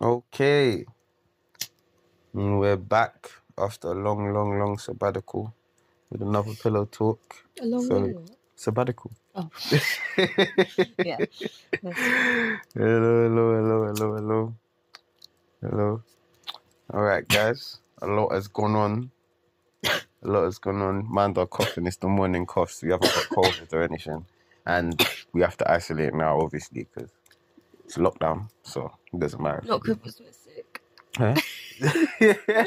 [0.00, 0.84] Okay.
[2.32, 5.52] And we're back after a long, long, long sabbatical
[6.10, 7.20] with another pillow talk.
[7.60, 8.14] A long way.
[8.56, 9.10] Sabbatical.
[9.34, 9.48] Oh.
[11.04, 11.16] Yeah.
[11.82, 11.92] Hello,
[12.74, 14.54] hello, hello, hello, hello.
[15.62, 16.02] Hello.
[16.92, 17.80] All right, guys.
[18.02, 19.10] A lot has gone on.
[19.84, 21.10] A lot has gone on.
[21.10, 21.86] Mind our coughing.
[21.86, 22.82] It's the morning coughs.
[22.82, 24.26] We haven't got COVID or anything.
[24.66, 25.00] And
[25.32, 27.10] we have to isolate now, obviously, because
[27.90, 28.48] it's lockdown.
[28.62, 29.62] So it doesn't matter.
[29.66, 30.80] Not because we're sick.
[31.16, 31.34] Huh?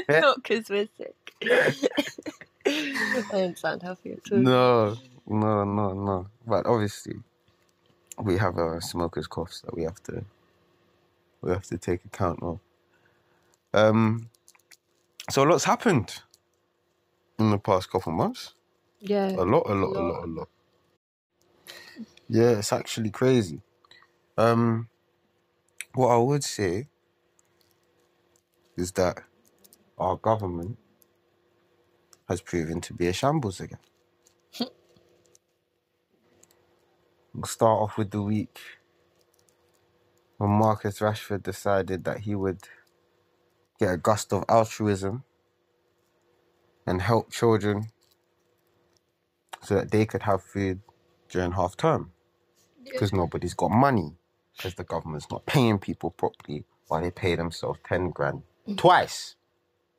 [0.19, 1.15] Not because we're sick.
[2.65, 4.37] I don't sound healthy at all.
[4.37, 4.97] No,
[5.27, 6.27] no, no, no.
[6.45, 7.15] But obviously,
[8.21, 10.25] we have our smokers' coughs that we have to
[11.41, 12.59] we have to take account of.
[13.73, 14.29] Um,
[15.29, 16.21] so a lot's happened
[17.39, 18.53] in the past couple months.
[18.99, 19.31] Yeah.
[19.31, 20.49] A lot, a lot, a lot, a lot.
[22.29, 23.61] Yeah, it's actually crazy.
[24.37, 24.87] Um,
[25.95, 26.89] what I would say
[28.77, 29.23] is that
[29.97, 30.77] our government
[32.29, 33.79] has proven to be a shambles again.
[37.33, 38.59] we'll start off with the week
[40.37, 42.59] when Marcus Rashford decided that he would
[43.79, 45.23] get a gust of altruism
[46.87, 47.87] and help children
[49.63, 50.81] so that they could have food
[51.29, 52.11] during half term
[52.83, 54.13] because nobody's got money
[54.57, 58.43] because the government's not paying people properly while they pay themselves 10 grand
[58.77, 59.35] twice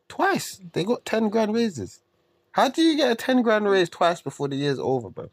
[0.08, 2.00] twice they got 10 grand raises
[2.52, 5.30] how do you get a 10 grand raise twice before the year's over bro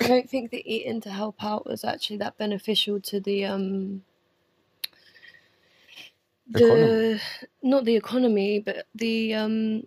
[0.00, 4.02] I don't think the eating to help out was actually that beneficial to the um
[6.48, 7.20] the Economy.
[7.62, 9.82] not the economy but the um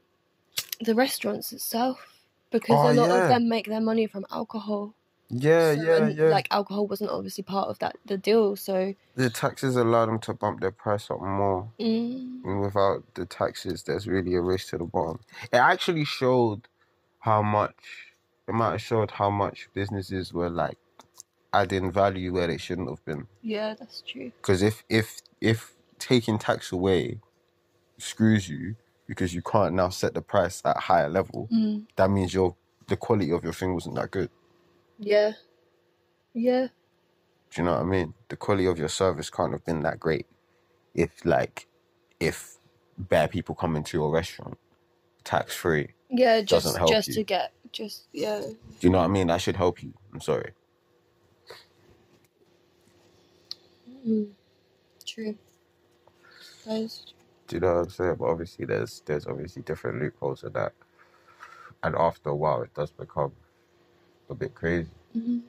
[0.82, 2.06] the restaurants itself
[2.52, 3.24] because Oh, a lot yeah.
[3.24, 4.94] of them make their money from alcohol.
[5.30, 6.26] Yeah So- yeah and, yeah.
[6.30, 10.34] Like alcohol wasn't obviously part of that the deal, so the taxes allow them to
[10.34, 11.70] bump their price up more.
[11.80, 15.20] Mm, and without the taxes there's really a race to the bottom.
[15.52, 16.62] It actually showed
[17.20, 17.76] how much
[18.48, 20.78] it might have showed how much businesses were like
[21.54, 23.28] adding value where they shouldn't have been.
[23.42, 24.32] Yeah, that's true.
[24.42, 27.20] because if if if taking tax away
[27.98, 28.76] screws you
[29.08, 32.56] because you can't now set the price at a higher level Mm, that means your
[32.88, 34.30] the quality of your thing wasn't that good
[35.00, 35.34] yeah,
[36.34, 36.68] yeah,
[37.52, 40.00] do you know what i mean the quality of your service can't have been that
[40.00, 40.28] great
[40.96, 41.68] if like
[42.20, 42.58] if
[42.98, 44.58] bad people come into your restaurant
[45.24, 46.42] tax free yeah.
[46.42, 47.16] Just just you.
[47.16, 48.42] to get just yeah.
[48.80, 50.54] do you know what i mean that should help you i'm sorry
[54.08, 54.32] Mm,
[55.08, 55.38] true.
[56.66, 57.16] That is true.
[57.48, 60.74] do you know what i'm saying but obviously there's there's obviously different loopholes of that
[61.84, 63.34] and after a while it does become
[64.30, 65.42] a bit crazy Mhm.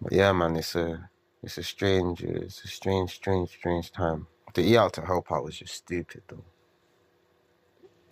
[0.00, 1.10] But yeah, man, it's a
[1.42, 4.26] it's a strange it's a strange, strange, strange time.
[4.54, 6.44] The E out to help out was just stupid though.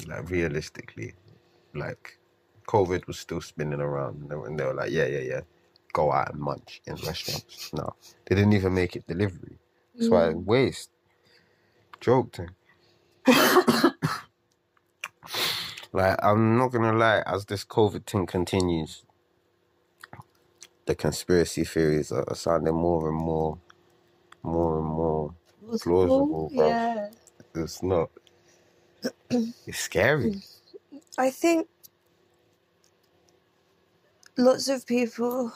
[0.09, 1.15] Like realistically,
[1.75, 2.19] like
[2.67, 5.41] COVID was still spinning around, and they, were- and they were like, yeah, yeah, yeah,
[5.93, 7.71] go out and munch in restaurants.
[7.73, 7.94] No,
[8.27, 9.59] they didn't even make it delivery.
[9.94, 10.91] That's why waste.
[12.00, 12.50] Joke thing.
[15.93, 19.05] like I'm not gonna lie, as this COVID thing continues,
[20.87, 23.59] the conspiracy theories are sounding more and more,
[24.43, 25.35] more and more.
[25.81, 26.69] Plausible, bruv.
[26.69, 27.11] Yeah.
[27.55, 28.11] It's not.
[29.67, 30.43] It's scary.
[31.19, 31.69] I think
[34.39, 35.53] lots of people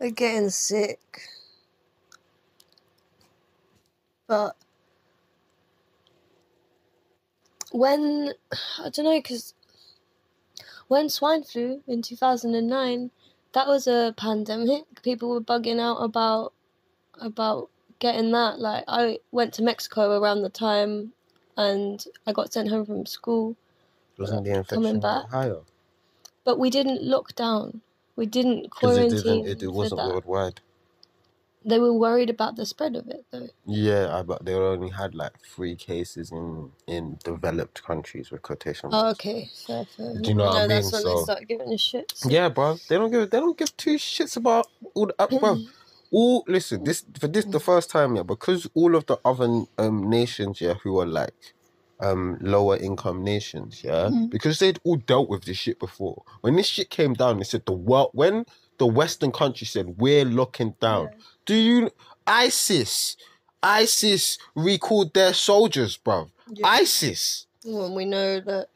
[0.00, 1.00] are getting sick.
[4.28, 4.56] But
[7.72, 8.32] when,
[8.78, 9.54] I don't know, because
[10.88, 13.10] when swine flu in 2009,
[13.52, 14.84] that was a pandemic.
[15.02, 16.52] People were bugging out about
[17.20, 18.58] about getting that.
[18.58, 21.12] Like I went to Mexico around the time
[21.56, 23.56] and I got sent home from school
[24.18, 25.28] Wasn't the Coming infection back.
[25.30, 25.60] higher?
[26.44, 27.82] But we didn't lock down.
[28.16, 29.44] We didn't Because it quarantine.
[29.44, 29.48] didn't.
[29.48, 30.08] It, it wasn't that.
[30.08, 30.60] worldwide.
[31.64, 33.48] They were worried about the spread of it, though.
[33.66, 38.90] Yeah, I, but they only had like three cases in in developed countries with quotation
[38.92, 39.20] Oh, marks.
[39.20, 39.50] okay.
[39.66, 40.14] Fair, fair.
[40.14, 40.92] Do you know what I no, that's mean?
[40.92, 42.12] when So- they started giving a shit.
[42.26, 42.78] Yeah, bro.
[42.88, 43.30] They don't give.
[43.30, 45.14] They don't give two shits about all the.
[45.18, 45.58] Uh, bro,
[46.10, 46.84] all listen.
[46.84, 50.74] This for this the first time, yeah, because all of the other um nations, yeah,
[50.82, 51.54] who are like
[52.00, 56.22] um lower income nations, yeah, because they'd all dealt with this shit before.
[56.40, 58.46] When this shit came down, they said the world when
[58.80, 61.10] the Western country said we're locking down.
[61.44, 61.90] Do you
[62.26, 63.16] ISIS?
[63.62, 66.30] ISIS recalled their soldiers, bro.
[66.48, 66.66] Yeah.
[66.66, 67.46] ISIS.
[67.62, 68.68] Well, we know that.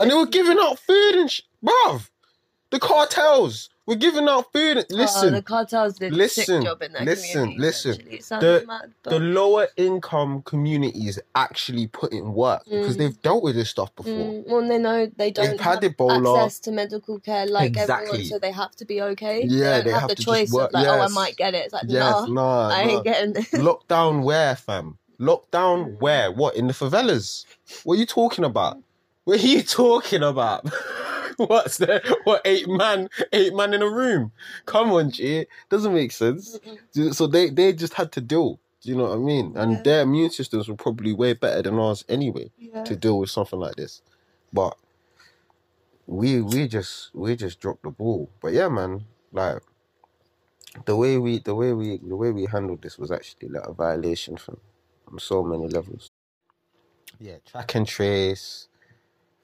[0.00, 2.08] And they were giving out food and sh- bruv.
[2.70, 4.78] The cartels We're giving out food.
[4.78, 7.58] Oh, Listen, the cartels did a listen, sick job in that listen, community.
[7.60, 8.20] listen.
[8.22, 12.98] Sounds The- mad, the lower income communities actually put in work because Mm.
[12.98, 14.12] they've dealt with this stuff before.
[14.12, 16.36] mm, well, they know they don't had have Ebola.
[16.44, 18.06] access to medical care like Exactly.
[18.08, 19.42] everyone, so they have to be okay.
[19.48, 21.64] Yeah, they they don't have the choice work- of like, oh, I might get it.
[21.64, 22.90] It's like, Yes, nah, nah, I nah.
[22.92, 23.50] ain't getting this.
[23.50, 24.96] Lockdown where, fam?
[25.20, 26.30] Lockdown where?
[26.30, 27.46] What in the favelas?
[27.82, 28.78] What are you talking about?
[29.24, 30.66] What are you talking about?
[31.38, 32.02] What's there?
[32.24, 33.08] What eight man?
[33.32, 34.32] Eight man in a room?
[34.66, 35.46] Come on, G.
[35.70, 36.58] Doesn't make sense.
[36.58, 37.12] Mm-hmm.
[37.12, 38.60] So they they just had to deal.
[38.82, 39.54] Do you know what I mean?
[39.56, 39.82] And Yeah.
[39.84, 42.84] their immune systems were probably way better than ours anyway Yeah.
[42.84, 44.02] to deal with something like this.
[44.52, 44.76] But
[46.06, 48.30] we we just we just dropped the ball.
[48.42, 49.62] But yeah, man, like
[50.86, 53.72] the way we the way we the way we handled this was actually like a
[53.74, 54.58] violation from
[55.12, 56.10] on so many levels.
[57.20, 58.68] Yeah, track and trace,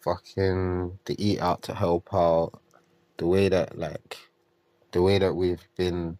[0.02, 2.52] fucking the eat out to help out,
[3.18, 4.18] the way that like
[4.92, 6.18] the way that we've been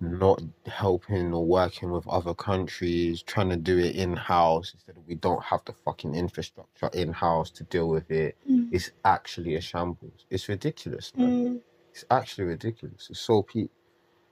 [0.00, 5.06] not helping or working with other countries, trying to do it in house instead of
[5.08, 8.36] we don't have the fucking infrastructure in house to deal with it.
[8.50, 8.68] Mm.
[8.72, 10.26] It's actually a shambles.
[10.30, 11.30] It's ridiculous, man.
[11.30, 11.60] Mm.
[11.92, 13.08] It's actually ridiculous.
[13.10, 13.70] It's so peak.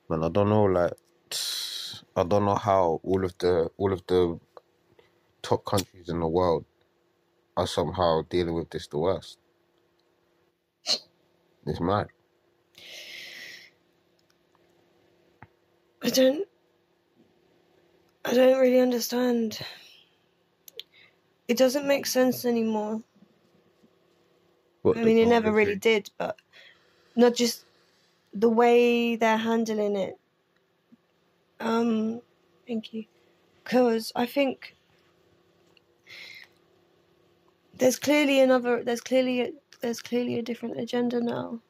[0.09, 0.93] Man, I don't know like
[2.17, 4.41] I don't know how all of the all of the
[5.43, 6.65] top countries in the world
[7.57, 9.39] are somehow dealing with this the worst.
[11.67, 12.09] It's mad.
[16.03, 16.49] I don't.
[18.25, 19.59] I don't really understand.
[21.49, 23.03] It doesn't make sense anymore.
[24.83, 26.39] What I mean, it never really did, but
[27.17, 27.65] not just
[28.33, 30.19] the way they're handling it.
[31.61, 32.21] Um,
[32.67, 33.07] thank you.
[33.65, 34.76] Because I think
[37.79, 38.83] there's clearly another.
[38.85, 41.61] There's clearly a, there's clearly a different agenda now.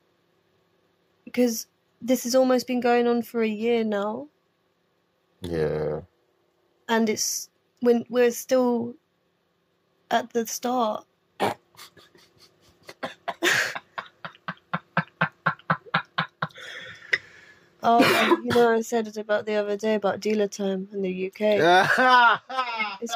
[1.24, 1.66] Because
[2.00, 4.28] this has almost been going on for a year now,
[5.40, 6.02] Yeah.
[6.88, 7.50] and it's
[7.80, 8.94] when we're still
[10.10, 11.06] at the start.
[17.88, 21.26] Oh, you know, I said it about the other day about dealer time in the
[21.28, 22.40] UK.
[23.00, 23.14] It's,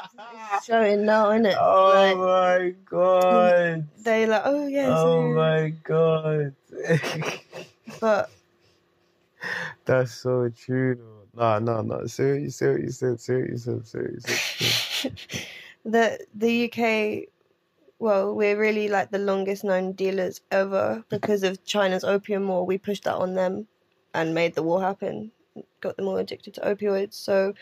[0.55, 1.57] it's showing now, isn't it?
[1.59, 3.87] oh Like, my god.
[4.05, 6.55] they like, oh yeah, Oh so- my god.
[8.01, 8.31] but
[9.87, 10.99] That's so true.
[11.35, 12.07] Nah, nah, nah.
[12.07, 13.21] Say what you say what you said.
[13.21, 13.87] Say what you said.
[13.87, 15.13] Say what you said.
[15.85, 17.29] the the UK,
[17.99, 22.67] well, we're really like the longest known dealers ever because of China's opium war.
[22.67, 23.67] We pushed that on them
[24.15, 25.31] and made the war happen.
[25.81, 27.15] Got them all addicted to opioids.
[27.15, 27.55] So,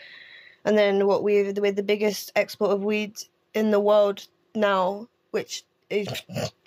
[0.65, 3.17] and then what we we're the biggest export of weed
[3.53, 6.07] in the world now, which is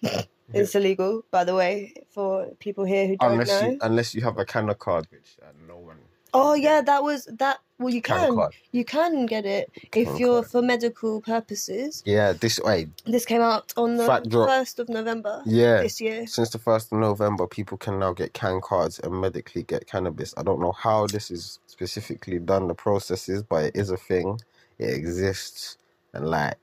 [0.53, 3.71] is illegal, by the way, for people here who don't Unless know.
[3.71, 5.99] you unless you have a Canada card, which uh, no one
[6.35, 7.59] Oh yeah, that was that.
[7.79, 8.33] Well, you can
[8.73, 12.03] you can get it if you're for medical purposes.
[12.07, 12.89] Yeah, this way.
[13.07, 14.49] This came out on the Fact drop.
[14.49, 15.83] first of November Yeah.
[15.83, 16.27] this year.
[16.27, 20.35] Since the first of November, people can now get Cancards and medically get cannabis.
[20.37, 24.41] I don't know how this is specifically done, the processes, but it is a thing.
[24.79, 25.79] It exists,
[26.15, 26.57] and like,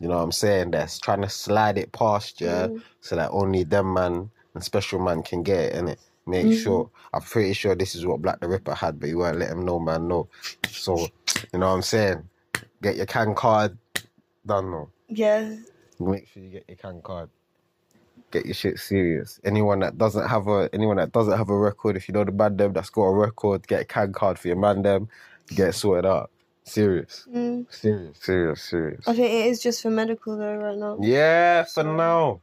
[0.00, 0.72] you know what I'm saying?
[0.72, 2.82] That's trying to slide it past, you Mm.
[3.00, 6.62] so that only them man and special man can get it, and it make Mhm.
[6.62, 6.90] sure.
[7.12, 9.64] I'm pretty sure this is what Black the Ripper had, but you won't let him
[9.64, 10.06] know, man.
[10.08, 10.28] No,
[10.68, 10.98] so
[11.52, 12.28] you know what I'm saying?
[12.82, 13.76] Get your Cancard
[14.46, 14.90] done, though.
[15.08, 15.56] Yeah,
[16.00, 17.28] Make sure you get your Cancard.
[18.30, 19.40] Get your shit serious.
[19.42, 22.30] Anyone that doesn't have a anyone that doesn't have a record, if you know the
[22.30, 25.08] band them that's got a record, get a Cancard for your man them,
[25.48, 26.30] get it sorted out.
[26.64, 27.26] Serious.
[27.34, 27.64] mm.
[27.72, 28.18] Serious.
[28.20, 28.62] Serious.
[28.62, 29.08] Serious.
[29.08, 30.98] I think it is just for medical though right now.
[31.00, 32.42] Yeah, for now.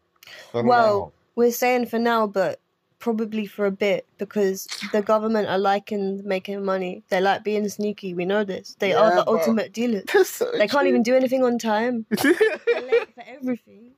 [0.51, 2.59] For Well, We're saying for now, but
[3.05, 7.03] probably for a bit because the government are liking making money.
[7.09, 8.15] They like being sneaky.
[8.15, 8.75] We know this.
[8.79, 10.05] They are the ultimate dealers.
[10.25, 12.07] So They can't even do anything on time.
[12.09, 13.91] They're late for everything.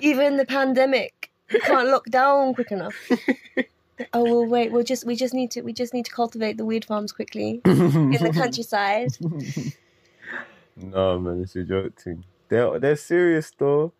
[0.00, 2.96] Even the pandemic, we can't lock down quick enough.
[4.14, 4.72] Oh well, wait.
[4.72, 7.60] We'll just we just need to we just need to cultivate the weed farms quickly
[7.66, 9.10] in the countryside.
[10.94, 12.24] no man, it's a joke thing.
[12.48, 13.92] They're they're serious though.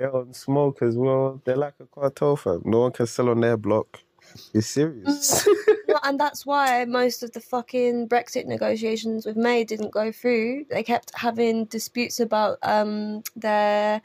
[0.00, 1.42] They're on smoke as well.
[1.44, 2.62] They're like a cartel fam.
[2.64, 4.00] No one can sell on their block.
[4.54, 5.46] It's serious.
[5.88, 10.64] Well, and that's why most of the fucking Brexit negotiations with May didn't go through.
[10.70, 14.00] They kept having disputes about um, their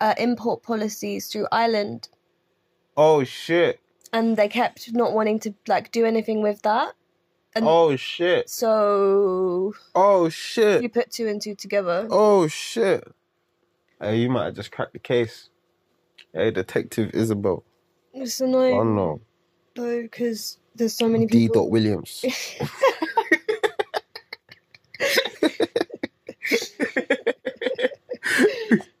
[0.00, 2.08] uh, import policies through Ireland,
[2.96, 3.78] oh shit.
[4.12, 6.94] and they kept not wanting to like do anything with that.
[7.54, 8.48] And Oh shit.
[8.50, 10.82] so Oh shit.
[10.82, 12.08] you put two and two together.
[12.10, 13.06] Oh shit.
[14.00, 15.48] Hey, you might have just cracked the case.
[16.32, 17.64] Hey, Detective Isabel.
[18.14, 18.74] It's annoying.
[18.74, 19.20] Oh no.
[19.74, 21.38] though, because there's so many people.
[21.38, 21.48] D.
[21.48, 21.62] people.
[21.62, 22.24] Dot Williams.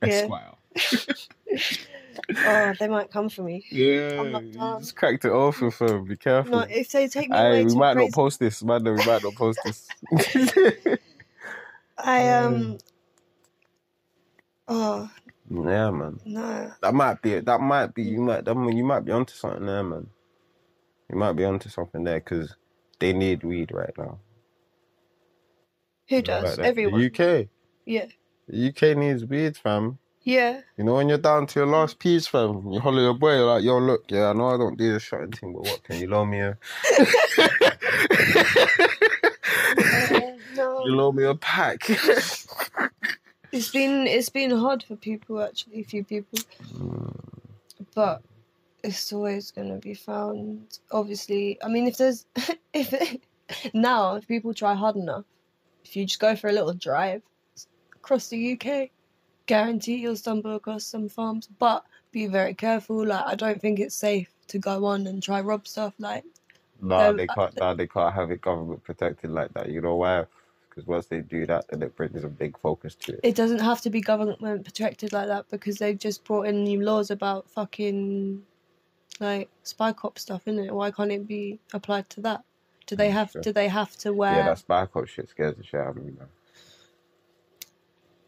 [0.02, 0.08] Yeah.
[0.08, 0.52] Esquire.
[2.46, 3.64] Oh, they might come for me.
[3.70, 6.04] Yeah, I'm not you just cracked it open, fam.
[6.04, 6.52] Be careful.
[6.52, 8.84] No, if they take me Aye, away we to might crazy, not post this, man.
[8.84, 9.88] We might not post this.
[11.98, 12.78] I um.
[14.68, 15.10] Oh
[15.50, 16.20] yeah, man.
[16.26, 16.72] no!
[16.82, 17.46] That might be it.
[17.46, 18.02] That might be.
[18.02, 18.44] You might.
[18.44, 20.06] That, you might be onto something there, man.
[21.10, 22.54] You might be onto something there because
[22.98, 24.18] they need weed right now.
[26.08, 26.58] Who does?
[26.58, 27.00] Everyone.
[27.00, 27.48] The UK.
[27.86, 28.06] Yeah.
[28.48, 29.98] The UK needs weed, fam.
[30.22, 30.60] Yeah.
[30.76, 33.46] You know, when you're down to your last piece, fam, you holler your boy, you're
[33.46, 35.98] like, yo, look, yeah, I know I don't do the shotting thing, but what, can
[35.98, 36.58] you loan me a...
[40.10, 40.84] Uh, no.
[40.84, 41.86] you loan me a pack?
[43.52, 46.38] It's been it's been hard for people actually, a few people,
[47.94, 48.22] but
[48.84, 50.78] it's always gonna be found.
[50.90, 52.26] Obviously, I mean, if there's
[52.74, 53.18] if
[53.74, 55.24] now if people try hard enough,
[55.84, 57.22] if you just go for a little drive
[57.96, 58.90] across the UK,
[59.46, 61.48] guarantee you'll stumble across some farms.
[61.58, 63.06] But be very careful.
[63.06, 65.94] Like I don't think it's safe to go on and try rob stuff.
[65.98, 66.24] Like
[66.80, 69.70] nah, Um, they can't, nah, they can't have it government protected like that.
[69.70, 70.26] You know why?
[70.78, 73.20] Because once they do that, then it brings a big focus to it.
[73.24, 76.82] it doesn't have to be government protected like that because they've just brought in new
[76.82, 78.40] laws about fucking
[79.18, 80.72] like spy cop stuff, in it?
[80.72, 82.44] Why can't it be applied to that?
[82.86, 83.42] Do they have Sure.
[83.42, 85.96] do they have to wear Yeah, that spy cop shit scares the shit out of
[85.96, 86.28] me, man.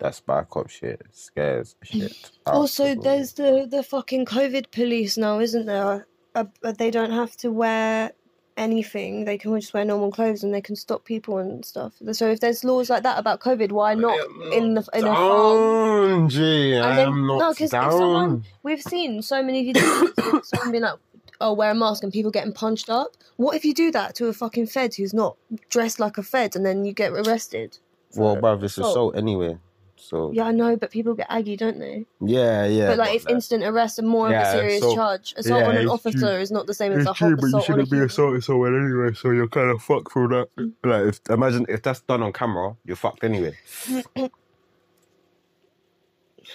[0.01, 2.33] That spy cop shit scares shit.
[2.47, 7.13] also of there's the the fucking covid police now isn't there uh, but they don't
[7.13, 8.11] have to wear
[8.57, 12.29] anything they can just wear normal clothes and they can stop people and stuff so
[12.29, 14.19] if there's laws like that about covid why not
[14.53, 16.77] in the in a farm down, G.
[16.77, 17.93] I And then- am no, not 'cause if down.
[17.93, 20.99] someone- we've seen so many videos someone being like
[21.41, 24.27] oh wear a mask and people getting punched up what if you do that to
[24.27, 25.37] a fucking fed who's not
[25.71, 27.79] dressed like a fed and then you get arrested
[28.17, 28.91] Well, for- bruv, it's assault?
[28.91, 29.59] assault anyway.
[30.01, 32.89] So yeah i know but people get aggy don't they yeah, yeah.
[32.89, 35.77] but like it's instant arrest and more of a serious so- charge assault yeah, on
[35.77, 36.29] an officer true.
[36.29, 38.07] is not the same as a whole assault on a human.
[38.07, 40.49] assaulting someone anyway, so you're kind of fucked for that.
[40.83, 43.57] Like, if, imagine if that's done on camera, you're fucked anyway.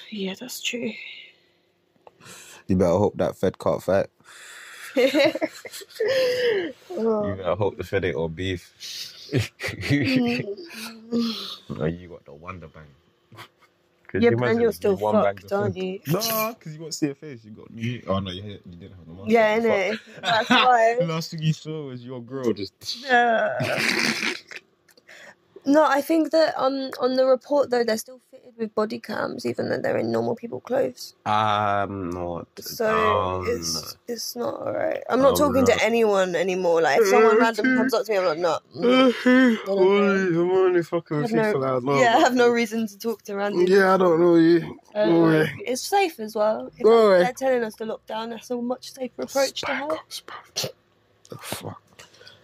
[0.09, 0.91] yeah that's true
[2.67, 4.07] You better hope that Fed can't fight.
[6.97, 7.27] Oh.
[7.27, 8.73] You better hope the Fed ain't on beef.
[11.05, 11.77] Mm.
[11.77, 12.83] no, you got the Wonder Bang.
[14.07, 15.83] Could yeah you but then you're still one banged fucked the aren't Fed?
[15.83, 17.43] you Nah, because you got to see a face.
[17.43, 17.71] You got.
[17.71, 19.29] You, oh no, you, had- you didn't have the mask.
[19.29, 19.99] yeah on, innit?
[20.21, 21.07] that's why fuck.
[21.09, 23.03] Last thing you saw was your girl just.
[23.03, 23.57] Yeah.
[25.65, 29.45] No, I think that on on the report though they're still fitted with body cams
[29.45, 31.15] even though they're in normal people clothes.
[31.25, 32.47] I'm not.
[32.59, 33.45] So down.
[33.47, 35.01] it's it's not alright.
[35.09, 36.81] I'm not I'm talking to anyone anymore.
[36.81, 38.59] Like if someone random comes up to me, I'm like, no.
[38.75, 41.99] mm, I'm only, I'm fucking with have no- people I know.
[41.99, 43.65] yeah, I have no reason to talk to random.
[43.67, 44.79] Yeah, I don't know you.
[44.95, 45.51] Uh, away.
[45.65, 46.71] it's safe as well.
[46.77, 50.23] If they're telling us to lock down, that's a much safer approach to cops.
[51.29, 51.81] The fuck?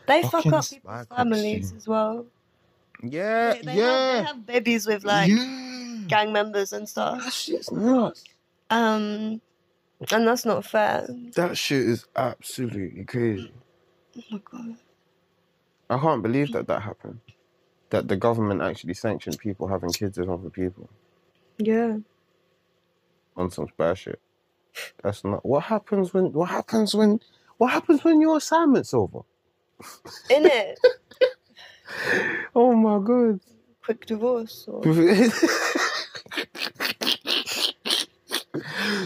[0.07, 2.25] They fuck up people's families as well.
[3.03, 3.83] Yeah, They, they yeah.
[4.17, 5.99] have, they have babies with like yeah.
[6.07, 7.23] gang members and stuff.
[7.23, 8.23] That shit's nuts.
[8.69, 9.41] Um,
[10.11, 11.07] and that's not fair.
[11.35, 13.51] That shit is absolutely crazy.
[14.17, 14.75] Oh my god.
[15.89, 17.19] I can't believe that that happened.
[17.91, 20.89] That the government actually sanctioned people having kids with other people
[21.57, 21.97] Yeah.
[23.37, 24.19] on some spare shit.
[25.03, 25.45] That's not.
[25.45, 26.31] What happens when?
[26.33, 27.19] What happens when?
[27.57, 29.21] What happens when your assignment's over?
[30.29, 30.79] In it,
[32.55, 33.39] Oh my god.
[33.83, 34.65] quick divorce.
[34.67, 34.81] Or...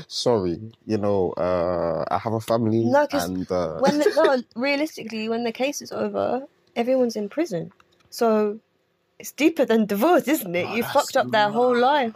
[0.07, 5.29] Sorry, you know, uh, I have a family, No, and uh, When the, no, realistically,
[5.29, 7.71] when the case is over, everyone's in prison.
[8.09, 8.59] So
[9.19, 10.67] it's deeper than divorce, isn't it?
[10.69, 12.13] Oh, you fucked up their whole life.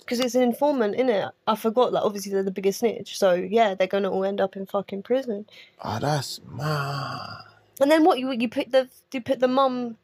[0.00, 1.30] Because it's an informant, innit?
[1.46, 3.18] I forgot, like, obviously they're the biggest snitch.
[3.18, 5.46] So, yeah, they're gonna all end up in fucking prison.
[5.82, 7.44] oh, that's mad.
[7.80, 8.18] And then what?
[8.18, 9.96] You you put the you put the mum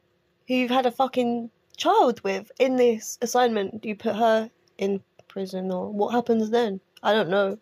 [0.50, 3.82] who you've had a fucking child with in this assignment.
[3.82, 6.80] Do you put her in prison or what happens then?
[7.04, 7.56] I don't know.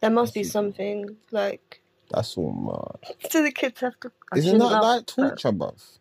[0.00, 1.82] There must be something like.
[2.12, 3.12] That's all mad.
[3.32, 4.12] Do the kids have to?
[4.32, 5.98] I Isn't that laugh, like torture, bruv?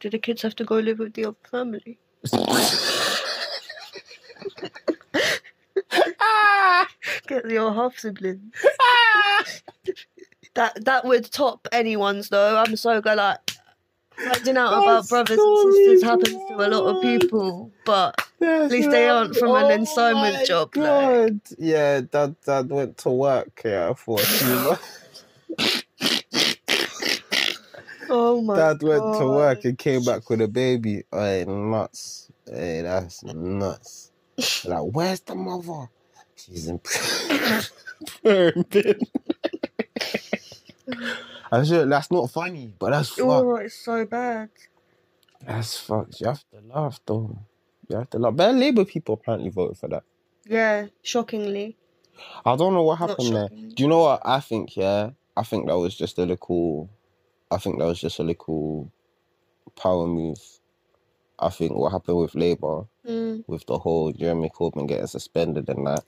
[0.00, 2.00] Do the kids have to go live with the other family?
[7.28, 8.52] Get your half siblings.
[10.54, 12.56] that that would top anyone's though.
[12.56, 13.38] I'm so glad like
[14.24, 18.70] finding out about brothers story and sisters happens to a lot of people, but At
[18.70, 21.34] least they aren't from an oh assignment job, like.
[21.58, 25.00] Yeah, dad, dad went to work yeah, for a few months.
[28.12, 31.04] Oh my Dad went to work and came back with a baby.
[31.12, 32.30] Hey, nuts.
[32.44, 34.10] Hey, that's nuts.
[34.64, 35.88] Like, where's the mother?
[36.34, 36.80] She's in
[38.22, 39.00] prison.
[41.50, 43.20] That's not funny, but that's fucked.
[43.28, 44.50] Oh, it's so bad.
[45.46, 46.20] That's fucked.
[46.20, 47.38] You have to laugh, though.
[47.88, 48.36] You have to laugh.
[48.36, 50.04] But Labour people apparently voted for that.
[50.46, 51.76] Yeah, shockingly.
[52.44, 53.48] I don't know what happened there.
[53.48, 54.76] Do you know what I think?
[54.76, 56.90] Yeah, I think that was just a little.
[57.50, 58.92] I think that was just a little
[59.76, 60.38] power move.
[61.38, 63.44] I think what happened with Labour, Mm.
[63.46, 66.04] with the whole Jeremy Corbyn getting suspended and that.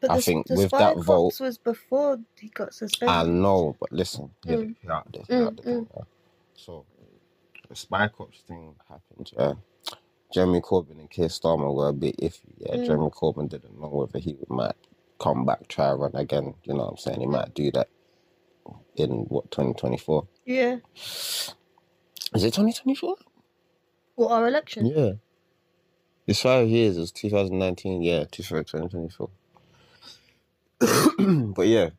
[0.00, 3.14] But I the, think the with that cops vote- was before he got suspended.
[3.16, 4.76] I know, but listen, hear, Mm.
[4.80, 6.02] hear out this, hear out Mm, yeah.
[6.54, 6.86] So,
[7.68, 9.30] the spy cops thing happened.
[9.38, 9.54] Yeah,
[10.32, 12.54] Jeremy Corbyn and Keir Starmer were a bit iffy.
[12.58, 12.86] Yeah, Mm.
[12.86, 14.76] Jeremy Corbyn didn't know whether he might
[15.20, 16.54] come back, try run again.
[16.64, 17.20] You know what I'm saying?
[17.20, 17.88] He might do that
[18.96, 20.28] in what 2024.
[20.46, 20.78] Yeah.
[22.34, 23.16] Is it 2024?
[24.16, 24.86] What, our election?
[24.86, 25.12] Yeah.
[26.26, 26.98] It's five years.
[26.98, 28.02] It's 2019.
[28.02, 29.30] Yeah, 2024.
[31.54, 31.90] but yeah,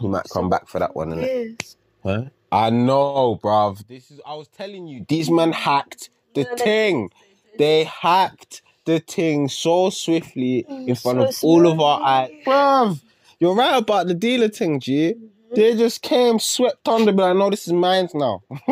[0.00, 1.10] he might come back for that one.
[1.10, 1.56] innit?
[1.60, 1.76] Yes.
[2.02, 2.24] Huh?
[2.52, 3.86] I know, bruv.
[3.88, 4.20] This is.
[4.26, 7.10] I was telling you, these men hacked the No, they thing.
[7.58, 12.28] They hacked the thing so swiftly in Mm, front so of all of our eyes,
[12.28, 12.44] smoothly.
[12.46, 13.02] bruv.
[13.40, 15.14] You're right about the dealer thing, G.
[15.14, 15.54] Mm-hmm.
[15.54, 18.42] They just came, swept under, but I know this is mine now.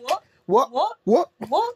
[0.00, 0.22] what?
[0.46, 0.72] what?
[0.72, 0.96] What?
[1.04, 1.30] What?
[1.48, 1.74] What?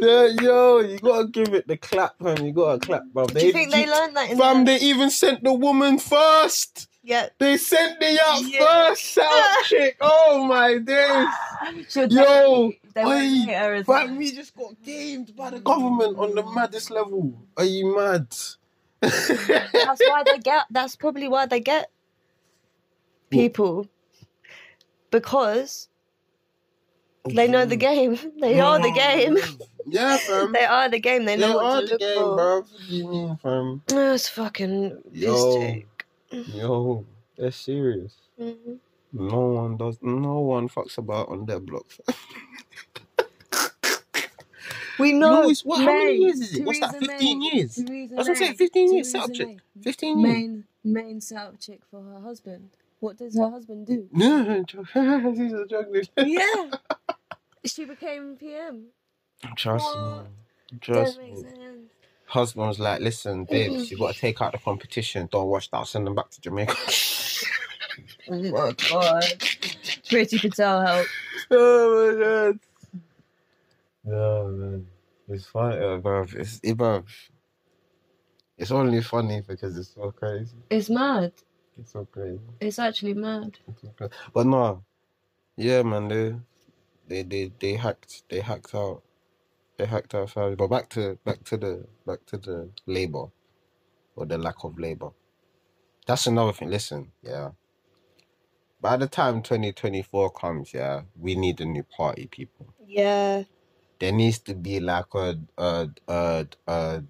[0.00, 2.44] Yeah, yo, you gotta give it the clap, man.
[2.44, 3.32] You gotta clap, bruv.
[3.32, 4.72] Do you think they learned that in Fam, the...
[4.72, 6.88] they even sent the woman first.
[7.02, 7.28] Yeah.
[7.38, 8.88] They sent me out Yeah.
[8.88, 9.96] first, shout chick.
[10.00, 11.28] Oh my days.
[11.88, 15.50] Should Yo, they, they oi, won't hit her as But we just got gamed by
[15.50, 17.34] the government on the maddest level.
[17.56, 18.26] Are you mad?
[19.00, 20.64] That's why they get.
[20.70, 21.90] That's probably why they get
[23.30, 23.86] people
[25.10, 25.88] because
[27.28, 28.18] they know the game.
[28.40, 29.38] They are the game.
[29.86, 30.52] Yeah, fam.
[30.56, 31.24] They are the game.
[31.24, 32.36] They They know are what to the look game, for.
[32.36, 32.56] bro.
[32.60, 33.82] What do you mean, fam?
[33.86, 35.82] That's fucking Yo.
[36.30, 37.04] Yo,
[37.36, 38.14] they're serious.
[38.40, 38.78] Mhm.
[39.12, 39.98] No one does.
[40.02, 41.86] No one fucks about on their block.
[44.98, 45.42] We know.
[45.42, 46.64] always- what, how many years is it?
[46.64, 46.94] What's that?
[47.00, 47.50] Fifteen May.
[47.52, 47.74] years.
[47.74, 48.54] Theresa I was gonna say May.
[48.54, 49.58] 15 years, Theresa South chick.
[49.82, 50.32] 15 years.
[50.32, 52.70] Main, main South chick for her husband.
[53.00, 54.08] What does her husband do?
[54.12, 54.64] No,
[55.34, 56.04] she's a drug dealer.
[56.18, 56.70] Yeah.
[57.66, 58.88] she became PM.
[59.56, 60.26] Trust What?
[60.72, 60.78] me.
[60.80, 61.28] Trust That me.
[61.30, 61.90] makes sense.
[62.26, 65.28] Husband was like, listen, babes, you got to take out the competition.
[65.30, 65.86] Don't watch that.
[65.86, 66.74] Send them back to Jamaica.
[68.28, 69.24] Oh my god.
[70.08, 71.06] Priti Patel help.
[71.50, 72.58] oh my god.
[74.04, 74.86] No, man.
[75.28, 76.34] It's funny, uh, bruv.
[76.34, 77.04] It's, it, bruv.
[78.58, 80.56] It's only funny because it's so crazy.
[80.70, 81.32] It's mad.
[81.78, 82.40] It's so crazy.
[82.60, 83.58] It's actually mad.
[83.68, 84.12] It's so crazy.
[84.34, 84.84] But no,
[85.56, 86.36] yeah, man, they,
[87.08, 89.02] they, they, they hacked, they hacked out,
[89.78, 90.56] they hacked out Saudi.
[90.56, 93.26] But back to, back to the, back to the labor,
[94.16, 95.10] or the lack of labor.
[96.06, 96.70] That's another thing.
[96.70, 97.50] Listen, yeah.
[98.80, 102.74] By the time 2024 comes, yeah, we need a new party, people.
[102.86, 103.44] Yeah.
[104.00, 107.04] There needs to be like a a a, a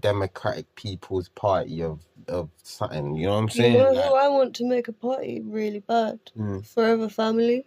[0.00, 3.14] Democratic People's Party of of something.
[3.16, 3.72] You know what I'm saying?
[3.74, 6.18] You know Like, who I want to make a party really bad?
[6.36, 7.66] mm, Forever Family.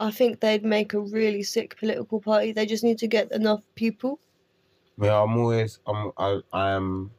[0.00, 2.52] I think they'd make a really sick political party.
[2.52, 4.18] They just need to get enough people.
[5.00, 7.10] yeah, I'm always I'm I I'm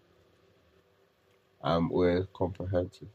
[1.64, 3.08] I'm always comprehensive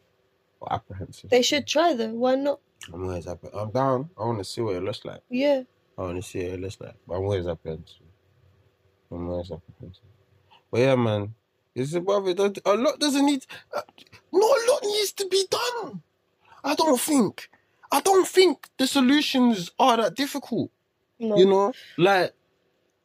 [0.61, 1.31] or apprehensive.
[1.31, 2.14] They should try though.
[2.14, 2.61] Why not?
[2.92, 3.44] I'm always up.
[3.55, 4.11] I'm down.
[4.18, 5.20] I want to see what it looks like.
[5.29, 5.62] Yeah.
[5.98, 6.94] I want to see what it looks like.
[7.07, 8.07] But I'm always apprehensive.
[9.12, 10.03] I'm always apprehensive.
[10.70, 11.35] But yeah, man,
[11.74, 12.38] it's above it.
[12.38, 13.46] A lot doesn't need.
[13.74, 13.83] Uh,
[14.33, 16.02] not a lot needs to be done.
[16.62, 17.48] I don't think.
[17.92, 20.70] I don't think the solutions are that difficult.
[21.18, 21.37] No.
[21.37, 22.33] You know, like,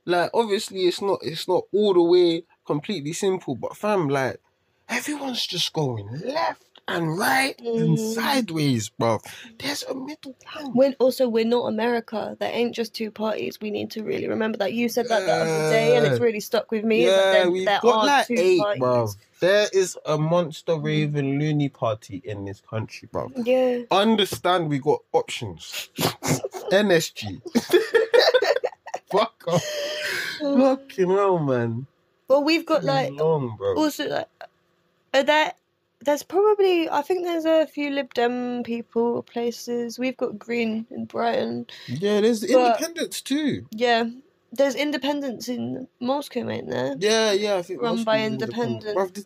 [0.05, 1.19] like obviously it's not.
[1.23, 3.55] It's not all the way completely simple.
[3.55, 4.39] But fam, like,
[4.87, 8.13] everyone's just going left and right and Mhm.
[8.13, 9.19] sideways, bro.
[9.59, 10.75] There's a middle ground.
[10.75, 12.35] When also we're not America.
[12.39, 13.59] There ain't just two parties.
[13.59, 14.73] We need to really remember that.
[14.73, 17.05] You said that the other day, and it's really stuck with me.
[17.05, 18.79] Yeah, there got are like two eight, parties.
[18.79, 19.07] bro.
[19.41, 23.31] There is a monster raving loony party in this country, bro.
[23.35, 23.79] Yeah.
[23.91, 25.89] Understand we got options.
[26.71, 27.41] NSG.
[29.11, 29.63] Fuck off.
[30.39, 31.87] Fucking hell, man.
[32.27, 33.75] Well, we've got like long, bro.
[33.75, 34.27] also like
[35.13, 35.53] are there
[36.05, 39.99] there's probably I think there's a few Lib Dem people places.
[39.99, 41.67] We've got Green in Brighton.
[41.87, 43.67] Yeah, there's independents too.
[43.71, 44.05] Yeah.
[44.51, 46.95] There's independents in Moscow, ain't there?
[46.97, 47.55] Yeah, yeah.
[47.55, 49.25] I think Run most by independent.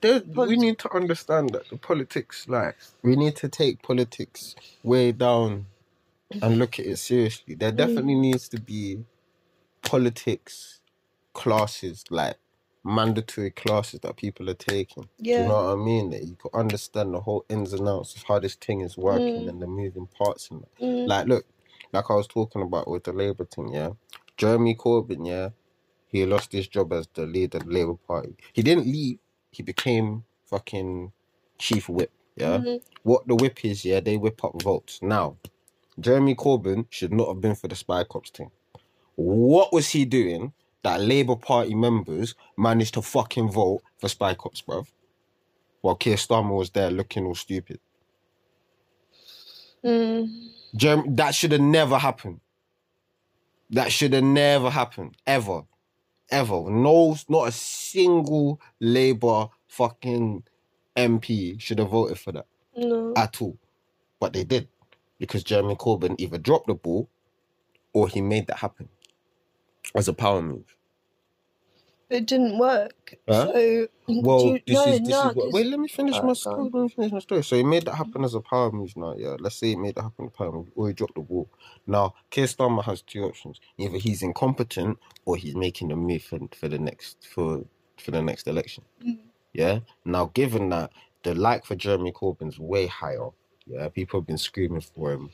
[0.00, 5.12] There, we need to understand that the politics, like, we need to take politics way
[5.12, 5.66] down
[6.40, 7.54] and look at it seriously.
[7.56, 7.76] There mm.
[7.76, 9.04] definitely needs to be
[9.82, 10.80] politics
[11.34, 12.38] classes, like
[12.84, 15.04] mandatory classes that people are taking.
[15.04, 15.42] Do Yeah.
[15.42, 16.10] you know what I mean?
[16.10, 19.44] That you can understand the whole ins and outs of how this thing is working
[19.44, 19.48] Mm.
[19.50, 20.68] and the moving parts in it.
[20.84, 21.08] Mm.
[21.08, 21.46] Like, look,
[21.92, 23.90] like I was talking about with the Labour thing, yeah.
[24.36, 25.50] Jeremy Corbyn, yeah,
[26.08, 28.34] he lost his job as the leader of the Labour Party.
[28.54, 29.18] He didn't leave,
[29.50, 31.12] he became fucking
[31.58, 32.58] chief whip, yeah.
[32.58, 32.82] Mhm.
[33.02, 35.00] What the whip is, yeah, they whip up votes.
[35.02, 35.36] Now,
[36.00, 38.50] Jeremy Corbyn should not have been for the spy cops thing.
[39.16, 44.62] What was he doing that Labour Party members managed to fucking vote for spy cops,
[44.62, 44.86] bruv?
[45.82, 47.80] While Keir Starmer was there looking all stupid.
[49.84, 50.50] Mm.
[50.76, 52.40] Germ- that should have never happened.
[53.70, 55.16] That should have never happened.
[55.26, 55.62] Ever.
[56.30, 56.70] Ever.
[56.70, 60.44] No, not a single Labour fucking
[60.96, 63.14] MP should have voted for that No.
[63.16, 63.56] at all.
[64.18, 64.68] But they did.
[65.18, 67.08] Because Jeremy Corbyn either dropped the ball
[67.92, 68.88] or he made that happen
[69.94, 70.76] as a power move.
[72.10, 73.16] It didn't work.
[73.28, 73.48] Huh?
[73.48, 73.88] So
[74.20, 75.66] Well, you, this no, is this no, is what, wait.
[75.66, 76.70] Let me finish Alright, my story.
[76.72, 77.44] Let me finish my story.
[77.44, 78.96] So he made that happen as a power move.
[78.96, 79.36] Now, yeah.
[79.40, 81.50] Let's say he made that happen as a power move, or he dropped the ball.
[81.86, 86.40] Now, Keir Starmer has two options: either he's incompetent, or he's making a move for,
[86.56, 87.64] for the next for
[87.98, 88.84] for the next election.
[89.06, 89.18] Mm.
[89.52, 89.80] Yeah.
[90.04, 90.92] Now, given that
[91.24, 93.30] the like for Jeremy Corbyn's way higher,
[93.66, 95.30] yeah, people have been screaming for him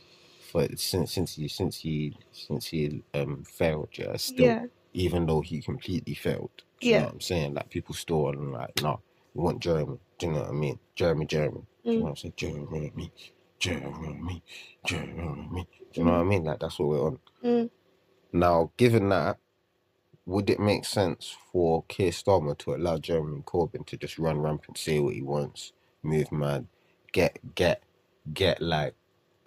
[0.56, 3.90] for since since he since he since he um failed.
[3.94, 4.16] Yeah.
[4.16, 6.50] Still, yeah, even though he completely failed.
[6.80, 7.00] Do you Yeah.
[7.00, 7.54] know what I'm saying?
[7.54, 9.00] Like people still are like, no,
[9.34, 9.98] we want Jeremy.
[10.18, 10.80] Do you know what I mean?
[10.96, 11.62] Jeremy, Jeremy.
[11.84, 12.34] Do you know what I'm saying?
[12.36, 13.12] Jeremy,
[13.60, 14.44] Jeremy,
[14.86, 15.68] Jeremy.
[15.92, 16.44] Do you know what I mean?
[16.44, 17.20] Like that's what we're on.
[17.44, 17.70] Mm.
[18.32, 19.38] Now, given that,
[20.26, 24.78] would it make sense for Keir Starmer to allow Jeremy Corbyn to just run rampant,
[24.78, 26.66] say what he wants, move mad,
[27.12, 27.82] get get
[28.34, 28.94] get like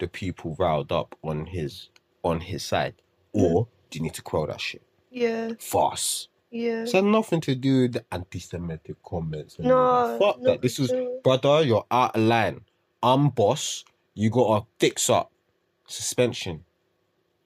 [0.00, 1.88] the people riled up on his
[2.24, 2.94] on his side,
[3.34, 3.40] hmm.
[3.42, 4.82] or do you need to quell that shit?
[5.10, 6.28] yeah, Farce.
[6.50, 6.82] yeah.
[6.82, 9.58] It's had nothing to do with the anti-Semitic comments.
[9.58, 10.18] and all No, that.
[10.20, 10.62] fuck not that.
[10.62, 11.20] This is all.
[11.24, 11.62] brother.
[11.64, 12.60] You're out of line.
[13.02, 13.84] I'm boss.
[14.14, 15.30] You gotta fix up.
[15.86, 16.64] Suspension.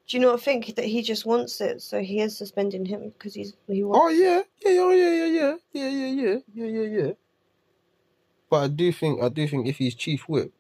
[0.07, 3.33] Do you not think that he just wants it, so he is suspending him because
[3.35, 4.01] he's he wants?
[4.03, 7.13] Oh yeah, yeah, oh yeah, yeah, yeah, yeah, yeah, yeah, yeah, yeah, yeah.
[8.51, 10.53] But I do think, I do think, if he's chief whip,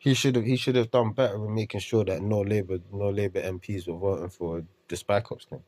[0.00, 3.10] he should have, he should have done better in making sure that no Labour, no
[3.10, 5.62] Labour MPs were voting for the spy cops thing.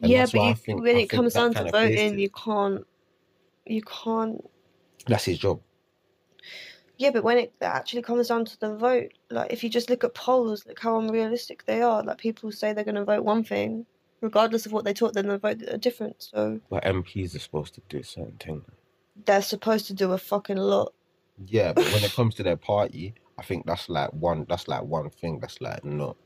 [0.00, 2.86] And yeah, but you, think- when I it comes down to voting, you can't,
[3.66, 4.42] you can't.
[5.06, 5.60] That's his job.
[6.96, 10.04] Yeah, but when it actually comes down to the vote, like if you just look
[10.04, 12.02] at polls, look how unrealistic they are.
[12.02, 13.84] Like people say they're going to vote one thing,
[14.22, 16.16] regardless of what they taught them, they vote a different.
[16.22, 18.64] So But MPs are supposed to do certain things.
[19.26, 20.94] they're supposed to do a fucking lot.
[21.46, 24.46] Yeah, but when it comes to their party, I think that's like one.
[24.48, 25.40] That's like one thing.
[25.40, 26.16] That's like no.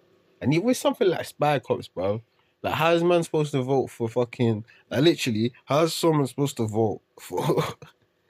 [0.40, 2.22] And it was something like spy cops, bro.
[2.62, 4.64] Like, how is man supposed to vote for fucking?
[4.90, 7.62] Like, literally, how is someone supposed to vote for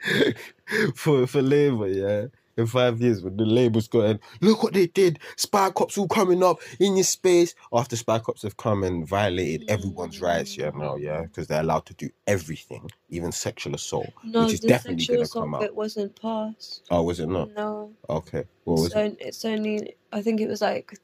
[0.95, 1.89] for for Labour?
[1.89, 2.27] Yeah,
[2.61, 5.19] in five years, with the labels going, look what they did.
[5.37, 9.69] Spy cops all coming up in your space after spy cops have come and violated
[9.69, 10.57] everyone's rights.
[10.57, 14.61] Yeah, now, yeah, because they're allowed to do everything, even sexual assault, No, which is
[14.61, 15.61] definitely gonna assault come out.
[15.63, 16.85] bit wasn't passed.
[16.91, 17.51] Oh, was it not?
[17.57, 18.45] No, Okay.
[18.65, 19.17] What was it's, it?
[19.21, 19.97] it's only.
[20.13, 20.99] I think it was like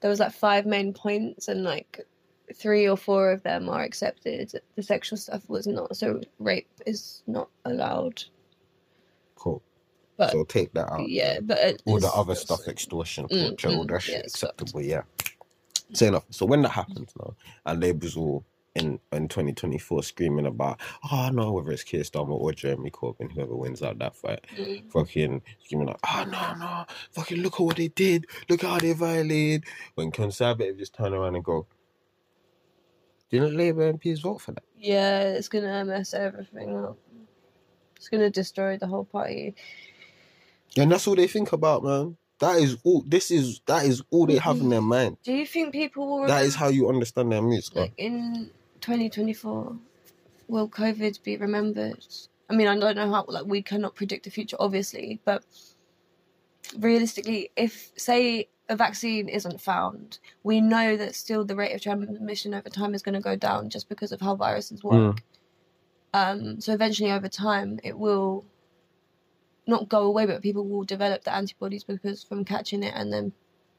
[0.00, 2.06] there was like five main points, and like
[2.54, 4.52] three or four of them are accepted.
[4.76, 5.96] The sexual stuff was not.
[5.96, 8.22] So rape is not allowed.
[10.16, 11.08] But so take that out.
[11.08, 14.82] yeah, but All the other stuff, extortion, Mm, torture, all mm, that shit, yeah, acceptable.
[14.82, 15.02] Yeah.
[15.92, 16.24] Say enough.
[16.30, 17.34] So when that happens now,
[17.66, 22.52] and Labour's all in in 2024 screaming about, oh no, whether it's Keir Starmer or
[22.52, 24.90] Jeremy Corbyn, whoever wins out that fight, Mm.
[24.92, 28.92] fucking screaming like, oh no, no, fucking look at what they did, look how they
[28.92, 29.64] violated.
[29.94, 31.66] When Conservative just turn around and go,
[33.30, 34.64] didn't Labour MPs vote for that?
[34.78, 36.98] Yeah, it's gonna mess everything up.
[37.96, 39.54] It's gonna destroy the whole party.
[40.76, 42.16] And that's all they think about, man.
[42.38, 43.02] That is all.
[43.06, 45.16] This is that is all they have in their mind.
[45.24, 46.26] Do you think people will?
[46.26, 47.70] That is how you understand their moods.
[47.74, 48.50] like in
[48.80, 49.76] 2024
[50.48, 52.04] will covid be remembered
[52.48, 55.42] i mean i don't know how like we cannot predict the future obviously but
[56.78, 62.54] realistically if say a vaccine isn't found we know that still the rate of transmission
[62.54, 65.22] over time is going to go down just because of how viruses work
[66.14, 68.44] um so eventually over time it will
[69.66, 73.32] not go away but people will develop the antibodies because from catching it and then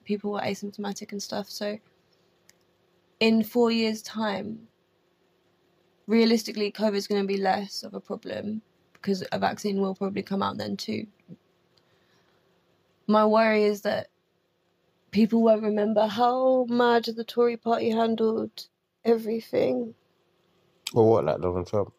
[0.05, 1.77] people were asymptomatic and stuff so
[3.19, 4.67] in four years time
[6.07, 8.61] realistically COVID is going to be less of a problem
[8.93, 11.05] because a vaccine will probably come out then too.
[13.07, 14.07] My worry is that
[15.11, 18.67] people won't remember how mad the Tory party handled
[19.05, 19.93] everything.
[20.93, 21.93] Or what, like Donald Trump?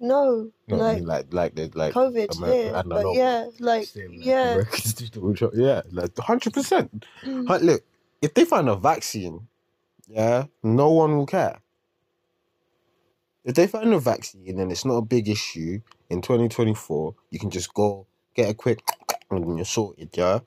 [0.00, 3.02] No, No, I like mean, like, like, the like COVID, America- yeah, I don't but
[3.04, 3.14] know.
[3.14, 7.06] yeah, like yeah, Americans do Donald Yeah, like hundred percent.
[7.24, 7.46] Mm.
[7.62, 7.84] Look,
[8.22, 9.48] if they find a vaccine,
[10.08, 11.60] yeah, no one will care.
[13.44, 17.50] If they find a vaccine and it's not a big issue in 2024, you can
[17.50, 18.82] just go get a quick
[19.30, 20.40] and you're sorted, yeah.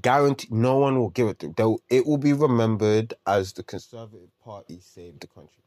[0.00, 4.30] Guarantee no one will give it to they'll it will be remembered as the Conservative
[4.44, 5.62] Party saved the country.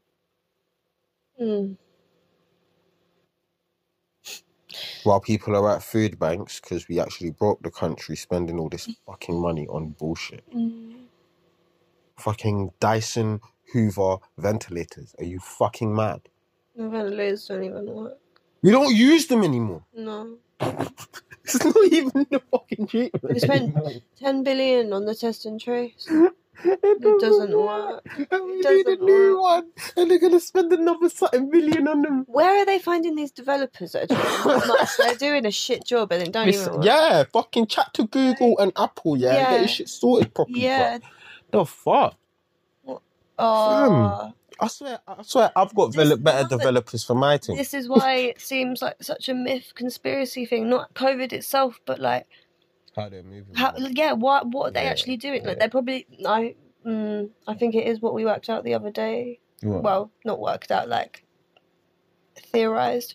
[1.40, 1.76] Mm.
[5.04, 8.88] While people are at food banks because we actually broke the country spending all this
[9.06, 10.44] fucking money on bullshit.
[10.54, 10.94] Mm.
[12.18, 13.40] Fucking Dyson
[13.72, 15.14] Hoover ventilators.
[15.18, 16.22] Are you fucking mad?
[16.76, 18.18] The ventilators don't even work.
[18.62, 19.84] We don't use them anymore.
[19.94, 20.36] No,
[21.44, 23.34] It's not even the fucking treatment.
[23.34, 23.76] We spent-
[24.18, 26.08] ten billion on the test and trace.
[26.64, 28.06] it doesn't work.
[28.30, 29.66] And we It need a doesn't new one.
[29.96, 32.24] And they're gonna spend another something million on them.
[32.28, 34.60] Where are they finding these developers that are doing?
[34.98, 36.84] They're doing a shit job and they don't even work.
[36.84, 39.32] yeah, fucking chat to Google and Apple, yeah.
[39.32, 39.58] Get Yeah.
[39.58, 40.60] your shit sorted properly.
[40.62, 40.98] Yeah.
[40.98, 41.60] bro.
[41.60, 42.16] The fuck?
[43.38, 47.56] Oh, I swear, I swear, I've got This- better developers for my team.
[47.56, 50.70] this is why it seems like such a myth conspiracy thing.
[50.70, 52.26] Not COVID itself, but like
[52.96, 53.54] How they're moving.
[53.54, 55.58] how yeah what what are they Yeah, actually doing like yeah.
[55.60, 56.54] they're probably i
[56.84, 59.82] mm, i think it is what we worked out the other day What?
[59.82, 61.22] well not worked out like
[62.52, 63.14] theorized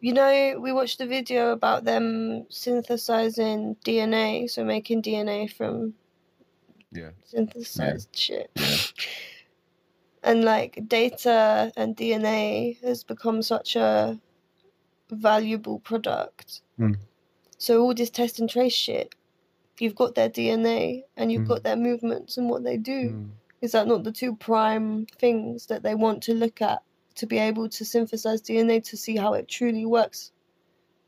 [0.00, 5.94] you know we watched a video about them synthesizing dna so making dna from
[6.90, 7.10] Yeah.
[7.24, 8.76] synthesized shit Yeah.
[10.24, 14.18] and like data and dna has become such a
[15.10, 16.96] valuable product Mm.
[17.62, 19.14] So all this test and trace shit
[19.78, 21.52] you've got their dna and you've Mm.
[21.52, 23.30] got their movements and what they do Mm.
[23.64, 26.80] is that not the two prime things that they want to look at
[27.20, 30.32] to be able to synthesize dna to see how it truly works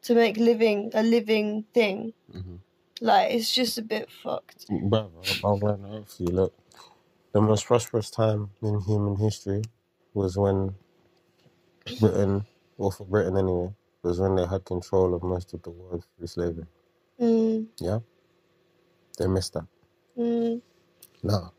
[0.02, 2.58] to make living a living thing Mhm.
[3.00, 5.10] like it's just a bit fucked Bro,
[5.44, 6.28] I'll run out for you.
[6.40, 6.52] Look,
[7.32, 9.62] the most prosperous time in human history
[10.14, 10.74] was when
[12.00, 12.46] Britain,
[12.78, 13.70] or for Britain anyway,
[14.04, 16.66] was when they had control of most of the world through slavery.
[17.20, 18.00] mm, Yeah,
[19.18, 19.66] they missed that.
[20.18, 20.62] mm,
[21.22, 21.52] Now,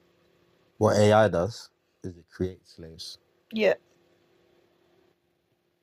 [0.78, 1.70] what AI does
[2.04, 3.20] is it creates slaves.
[3.52, 3.76] yeah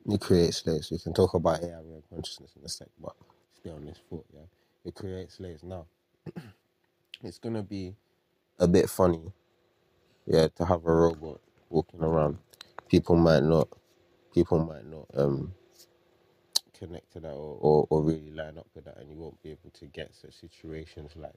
[0.06, 0.90] It creates slaves.
[0.90, 3.14] We can talk about AI and consciousness in a sec, but
[3.54, 4.24] stay on this foot.
[4.34, 4.46] Yeah,
[4.84, 5.62] it creates slaves.
[5.64, 5.86] Now,
[7.24, 7.94] it's gonna be
[8.58, 9.32] a bit funny,
[10.26, 12.38] yeah, to have a robot walking around.
[12.88, 13.68] People might not,
[14.34, 15.54] people might not um
[16.86, 19.50] connect to that or, or, or really line up with that, and you won't be
[19.50, 21.34] able to get such situations like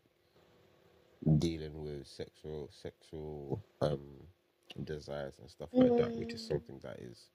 [1.39, 4.27] dealing with sexual sexual um
[4.83, 6.47] desires and stuff like that, which is Mm.
[6.47, 7.29] something that is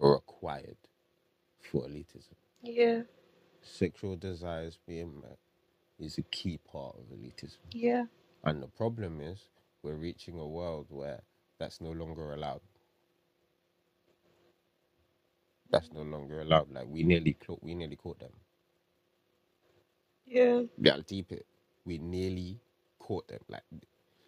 [0.00, 0.78] required
[1.60, 2.34] for elitism.
[2.62, 3.02] yeah
[3.62, 5.38] Sexual desires being met
[5.98, 7.58] is a key part of elitism.
[7.72, 8.04] yeah
[8.44, 9.50] And the problem is
[9.82, 11.22] we're reaching a world where
[11.58, 12.62] that's no longer allowed.
[15.72, 16.72] That's no longer allowed.
[16.72, 18.32] Like we nearly caught, we nearly caught them.
[20.26, 21.46] yeah Yeah, I'll deep it.
[21.86, 22.60] We nearly
[22.98, 23.40] caught them.
[23.48, 23.62] Like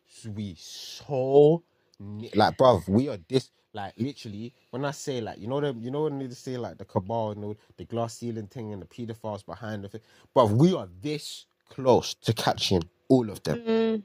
[0.08, 1.62] s- we so
[2.00, 3.50] ne- like, bruv, we are this.
[3.74, 6.78] Like literally, when I say like, you know them, you know when they say like
[6.78, 10.02] the cabal and the, the glass ceiling thing and the pedophiles behind the thing,
[10.36, 14.02] bruv, we are this close to catching all of them, mm,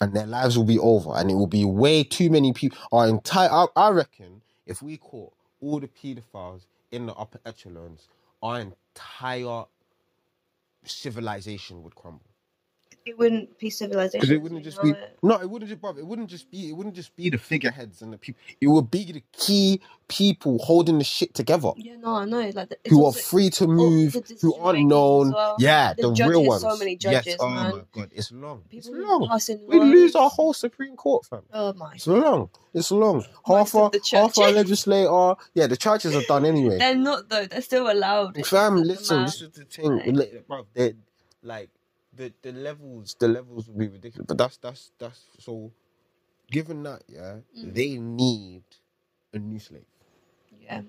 [0.00, 2.78] and their lives will be over, and it will be way too many people.
[2.92, 5.34] Our entire, I, I reckon, if we caught
[5.66, 8.08] all the pedophiles in the upper echelons,
[8.42, 9.64] our entire
[10.84, 12.35] civilization would crumble.
[13.06, 15.16] It wouldn't be civilization Because it wouldn't just be it.
[15.22, 18.12] no, it wouldn't just it wouldn't just be it wouldn't just be the figureheads and
[18.12, 18.40] the people.
[18.60, 21.70] It would be the key people holding the shit together.
[21.76, 25.32] yeah no i know like the, Who are free to oh, move, who aren't known.
[25.32, 25.56] well.
[25.58, 26.62] Yeah, The the, real ones.
[26.62, 27.24] so many yes.
[27.24, 27.72] judges, Oh man.
[27.76, 28.62] my god, it's long.
[28.70, 29.40] It's long.
[29.66, 31.42] We lose our whole Supreme Court, fam.
[31.52, 32.50] oh my It's long.
[32.74, 33.24] It's long.
[33.46, 35.34] Half of our the half our legislator.
[35.54, 36.78] Yeah, the churches are done anyway.
[36.82, 39.96] they're not though they're still allowed Fam, listen, this is the thing.
[39.96, 40.94] Like- Like, bruv, they
[41.42, 41.70] like
[42.16, 44.26] the the levels, the levels would be ridiculous.
[44.28, 45.72] But that's that's that's so.
[46.50, 47.74] Given that, yeah, Mm.
[47.74, 48.64] they need
[49.34, 49.86] a new slave.
[50.60, 50.82] Yeah.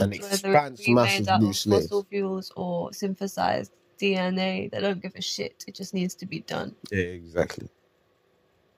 [0.00, 1.84] An Whether expanse massive made new of slaves.
[1.86, 5.64] fossil fuels or synthesized DNA, they don't give a shit.
[5.68, 7.68] It just needs to be done, Yeah, exactly.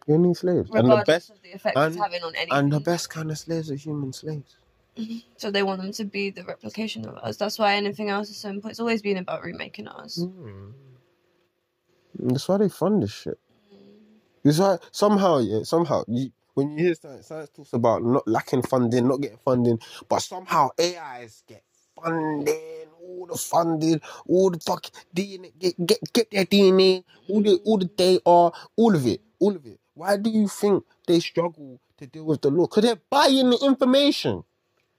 [0.06, 2.52] You need slaves, and the best of the effect and- it's having on anything.
[2.58, 4.56] and the best kind of slaves are human slaves.
[5.36, 7.36] So they want them to be the replication of us.
[7.36, 8.72] That's why anything else is so important.
[8.72, 10.18] It's always been about remaking us.
[10.18, 10.72] Mm.
[12.18, 13.38] That's why they fund this shit.
[14.44, 18.62] It's why somehow, yeah, somehow you when you hear science, science talks about not lacking
[18.62, 19.78] funding, not getting funding,
[20.08, 21.62] but somehow AIs get
[22.02, 27.60] funding, all the funding, all the fuck DNA, get get get their DNA, all the
[27.64, 28.52] all the data, all
[28.94, 29.80] of it, all of it.
[29.94, 32.66] Why do you think they struggle to deal with the law?
[32.66, 34.44] Because they're buying the information.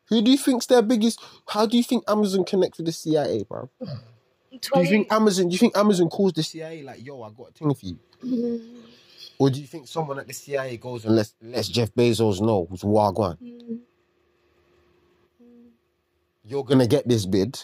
[0.10, 1.20] Who do you think's their biggest?
[1.48, 3.70] How do you think Amazon connects with the CIA, bro?
[3.80, 5.48] Do you think Amazon?
[5.50, 8.00] Do you think Amazon calls the CIA like, "Yo, I got a thing for you"?
[8.24, 8.62] Mm,
[9.40, 12.68] Or do you think someone at the CIA goes and lets, lets Jeff Bezos know
[12.70, 13.38] who's Wagwan?
[13.42, 13.80] mm,
[16.46, 17.64] You're gonna get this bid,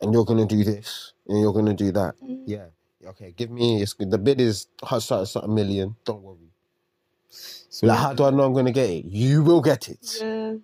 [0.00, 2.14] and you're gonna do this, and you're gonna do that.
[2.22, 2.42] mm.
[2.46, 2.66] Yeah.
[3.06, 3.32] Okay.
[3.36, 4.66] Give me the bid is
[4.98, 5.96] something million.
[6.04, 6.36] Don't worry.
[7.30, 9.04] So, Like, how do I know I'm gonna get it?
[9.06, 10.18] You will get it.
[10.20, 10.54] yeah.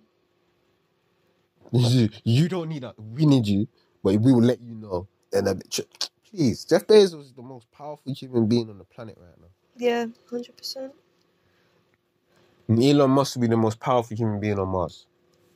[1.71, 2.95] You, you don't need that.
[2.99, 3.67] We need you,
[4.03, 5.07] but we will let you know.
[5.33, 5.79] And a bit.
[6.29, 9.47] Please, Jeff Bezos is the most powerful human being on the planet right now.
[9.77, 10.93] Yeah, hundred percent.
[12.69, 15.07] Elon Musk will be the most powerful human being on Mars.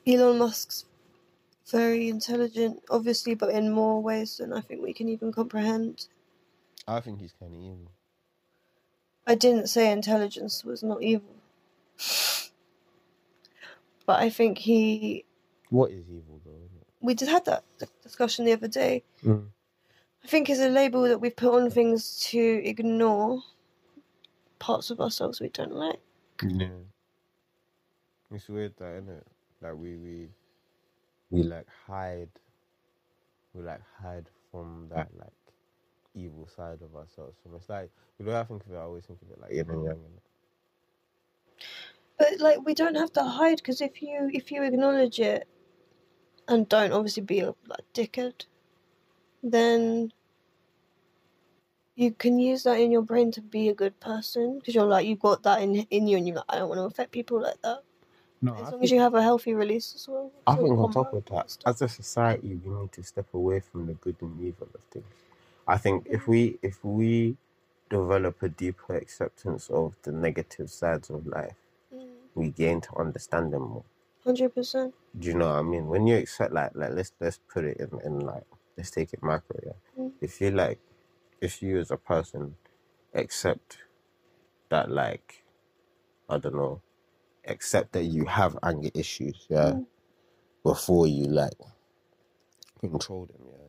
[0.06, 0.84] Elon Musk's
[1.70, 6.08] very intelligent, obviously, but in more ways than I think we can even comprehend.
[6.88, 7.92] I think he's kind of evil.
[9.26, 11.34] I didn't say intelligence was not evil,
[14.06, 15.24] but I think he.
[15.74, 16.52] What is evil though?
[17.00, 17.64] We just had that
[18.00, 19.02] discussion the other day.
[19.24, 19.46] Mm.
[20.22, 23.42] I think it's a label that we've put on things to ignore
[24.60, 25.98] parts of ourselves we don't like.
[26.42, 26.68] Yeah.
[28.30, 29.26] It's weird that, isn't it?
[29.62, 30.28] Like we we
[31.30, 32.30] we like hide
[33.52, 35.32] we like hide from that like
[36.14, 37.36] evil side of ourselves.
[37.42, 39.50] So it's like the way I think of it, I always think of it like
[39.50, 39.98] yin and yang.
[42.16, 45.48] But like, we don't have to hide because if you if you acknowledge it
[46.48, 48.46] and don't obviously be a like dickhead,
[49.42, 50.12] then
[51.96, 55.06] you can use that in your brain to be a good person because you're like
[55.06, 57.42] you've got that in in you and you're like I don't want to affect people
[57.42, 57.82] like that.
[58.42, 60.32] No, As I long think, as you have a healthy release as well.
[60.46, 61.66] I think on combo top of that, stuff.
[61.66, 65.06] as a society, we need to step away from the good and evil of things.
[65.66, 67.36] I think if we if we
[67.90, 71.56] develop a deeper acceptance of the negative sides of life,
[71.94, 73.84] Mm, we gain to understand them more.
[74.26, 74.94] Hundred percent.
[75.18, 75.88] Do you know what I mean?
[75.88, 78.44] When you accept like like let's let's put it in, in like
[78.78, 79.72] let's take it macro, yeah.
[79.98, 80.12] Mm.
[80.20, 80.80] If you like
[81.40, 82.56] if you as a person
[83.14, 83.78] accept
[84.70, 85.44] that like
[86.28, 86.82] I don't know,
[87.46, 89.86] accept that you have anger issues, yeah, Mm.
[90.64, 91.54] before you like
[92.80, 93.68] control them, yeah.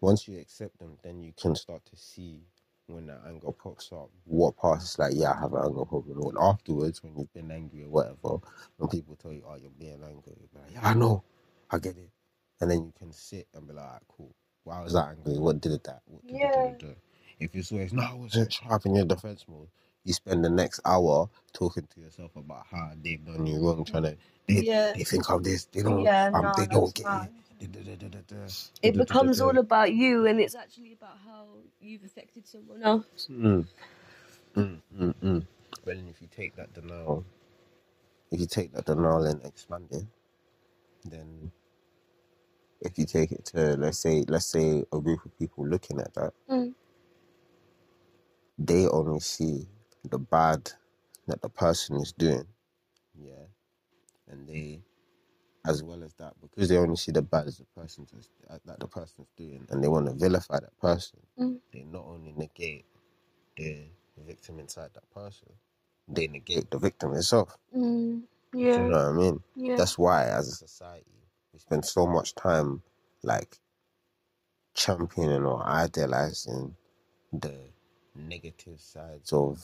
[0.00, 2.40] Once you accept them, then you can start to see
[2.88, 6.20] when that anger pops up, what parts is like, yeah, I have an anger problem.
[6.22, 8.38] Or afterwards, when you've been angry or whatever,
[8.78, 11.24] when people tell you, oh, you're being angry, you're like, yeah, I know,
[11.70, 12.10] I get it.
[12.60, 14.34] And then you can sit and be like, "Alright, cool.
[14.64, 15.38] Why was that angry?
[15.38, 16.02] What did that?
[16.06, 16.66] What did Yeah.
[16.66, 16.94] it do?
[17.40, 19.68] If it's always, no, I wasn't sharp in your defense mode,
[20.04, 24.04] you spend the next hour talking to yourself about how they've done you wrong, trying
[24.04, 24.16] to,
[24.48, 24.94] they, Yeah.
[24.94, 27.12] they think of this, they don't, Yeah, um, no, they don't get fine.
[27.12, 27.32] it.
[28.82, 31.46] It becomes all about you, and it's actually about how
[31.80, 33.28] you've affected someone else.
[33.30, 33.66] Mm.
[34.56, 35.46] Mm, mm, mm.
[35.84, 37.24] But then if you take that denial,
[38.32, 40.04] if you take that denial and expand it,
[41.04, 41.52] then
[42.80, 46.14] if you take it to let's say let's say a group of people looking at
[46.14, 46.74] that, Mm.
[48.58, 49.68] they only see
[50.04, 50.72] the bad
[51.28, 52.46] that the person is doing,
[53.14, 53.46] yeah,
[54.28, 54.82] and they,
[55.64, 58.06] as well as that, because they only see the bad as the person
[58.64, 61.60] that the person's doing, and they want to vilify that person, Mm.
[61.72, 62.84] they not only negate
[63.56, 63.86] the
[64.26, 65.48] victim inside that person,
[66.08, 67.56] they negate the victim itself.
[67.74, 68.22] Mm.
[68.52, 68.86] Do you Yeah.
[68.88, 69.40] know what I mean?
[69.56, 69.76] Yeah.
[69.76, 71.10] That's why, as a society,
[71.52, 72.82] we spend so much time
[73.22, 73.58] like
[74.74, 76.76] championing or idealizing
[77.32, 77.70] the
[78.14, 79.58] negative sides of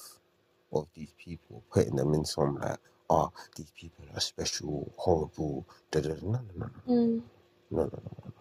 [0.72, 2.78] of these people, putting them in some like,
[3.10, 5.68] oh, these people are special, horrible.
[5.90, 6.16] Da, da, da.
[6.22, 7.22] No, no, no, no, Mm.
[7.70, 8.32] no, no, no, no.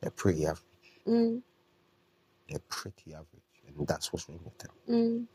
[0.00, 0.62] They're pretty average.
[1.06, 1.42] Mm.
[2.48, 4.72] They're pretty average, and that's what's wrong with them.
[4.88, 5.26] Mm.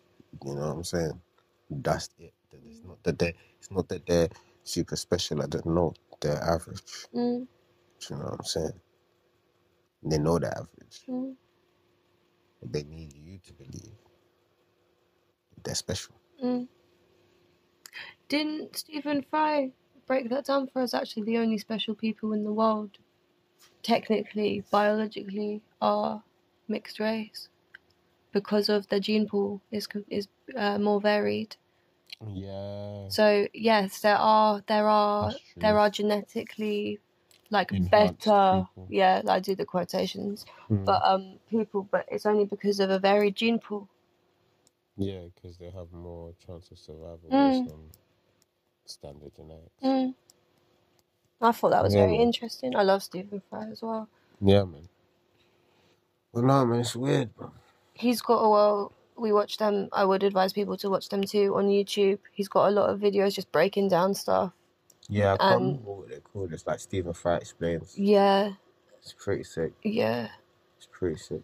[0.45, 1.21] You know what I'm saying?
[1.69, 2.33] That's it.
[2.53, 3.35] It's not that they.
[3.59, 4.29] It's not that they're
[4.63, 5.41] super special.
[5.43, 5.93] I don't know.
[6.21, 7.07] They're average.
[7.15, 7.47] Mm.
[7.99, 8.73] Do you know what I'm saying?
[10.03, 11.01] They know they're average.
[11.09, 11.35] Mm.
[12.63, 13.93] They need you to believe
[15.63, 16.15] they're special.
[16.43, 16.67] Mm.
[18.30, 19.71] Didn't Stephen Fry
[20.07, 20.93] break that down for us?
[20.93, 22.97] Actually, the only special people in the world,
[23.84, 26.23] technically, biologically, are
[26.67, 27.49] mixed race
[28.32, 31.57] because of their gene pool is is uh, more varied.
[32.34, 33.09] Yeah.
[33.09, 36.99] So yes, there are there are there are genetically
[37.49, 38.88] like Enhanced better people.
[38.89, 40.86] yeah I do the quotations Mm.
[40.86, 43.88] but um people but it's only because of a varied gene pool.
[44.97, 47.67] yeah, because they have more chance of survival Mm.
[48.86, 49.69] Standard genetics.
[49.83, 50.13] Mm.
[51.41, 52.27] I thought that was Yeah, very man.
[52.27, 52.75] interesting.
[52.75, 54.07] I love Stephen Fry as well.
[54.41, 54.88] Yeah, man.
[56.31, 57.51] Well, no, man, it's weird, bro.
[57.93, 58.91] He's got a well.
[59.17, 59.88] We watch them.
[59.93, 62.19] I would advise people to watch them too on YouTube.
[62.33, 64.51] He's got a lot of videos just breaking down stuff.
[65.07, 66.51] Yeah, I can't Um, remember what they're called.
[66.51, 67.97] It's like Stephen Fry explains.
[67.97, 68.53] Yeah,
[69.01, 69.71] It's pretty sick.
[69.83, 70.29] yeah.
[70.77, 71.41] It's pretty sick.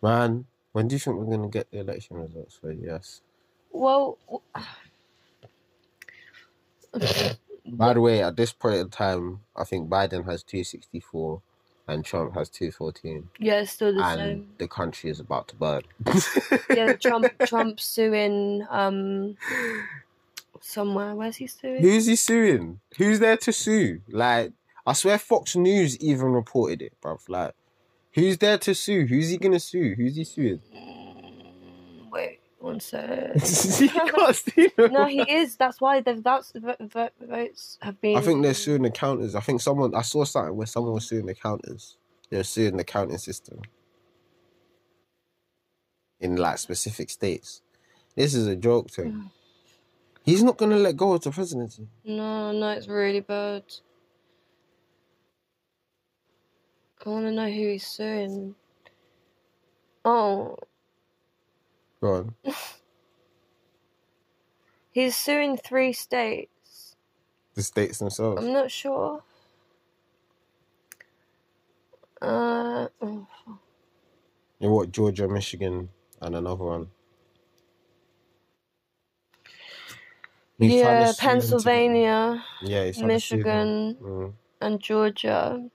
[0.00, 3.20] Man, when do you think we're going to get the election results for yes?
[3.72, 4.16] Well,
[7.66, 11.42] By the way, at this point in time, I think Biden has 264
[11.86, 13.28] and Trump has 214.
[13.38, 14.48] yeah, it's still the and same.
[14.58, 15.82] the country is about to burn.
[16.70, 19.36] Yeah, Trump Trump suing um
[20.60, 21.14] somewhere.
[21.14, 21.80] Where's he suing?
[21.82, 22.80] Who's he suing?
[22.96, 24.00] Who's there to sue?
[24.08, 24.52] Like,
[24.86, 27.20] I swear Fox News even reported it, bruv.
[27.28, 27.54] Like,
[28.12, 29.06] who's there to sue?
[29.06, 29.94] Who's he gonna sue?
[29.96, 30.60] Who's he suing?
[32.62, 33.80] Mm, Wait, one sec.
[33.80, 34.92] you can't see them.
[34.92, 35.56] no, he is.
[35.56, 38.16] That's why the votes the vo- vo- votes have been.
[38.16, 39.34] I think they're suing the counters.
[39.34, 41.96] I think someone I saw something where someone was suing the counters.
[42.30, 43.60] They're suing the counting system
[46.20, 47.62] in like specific states.
[48.16, 49.30] This is a joke to him.
[50.24, 51.86] He's not gonna let go of the presidency.
[52.04, 53.62] No, no, it's really bad.
[57.06, 58.54] I want to know who he's suing.
[60.04, 60.56] Oh,
[62.02, 62.36] Go on.
[64.92, 66.96] he's suing three states.
[67.54, 68.42] The states themselves.
[68.42, 69.22] I'm not sure.
[72.22, 73.28] Uh, oh,
[74.60, 74.92] You what?
[74.92, 75.90] Georgia, Michigan,
[76.22, 76.88] and another one.
[80.60, 81.12] He's yeah.
[81.18, 83.44] Pennsylvania, Yeah, he's trying to sue them.
[83.44, 84.34] Michigan, Mm.
[84.60, 85.68] and Georgia.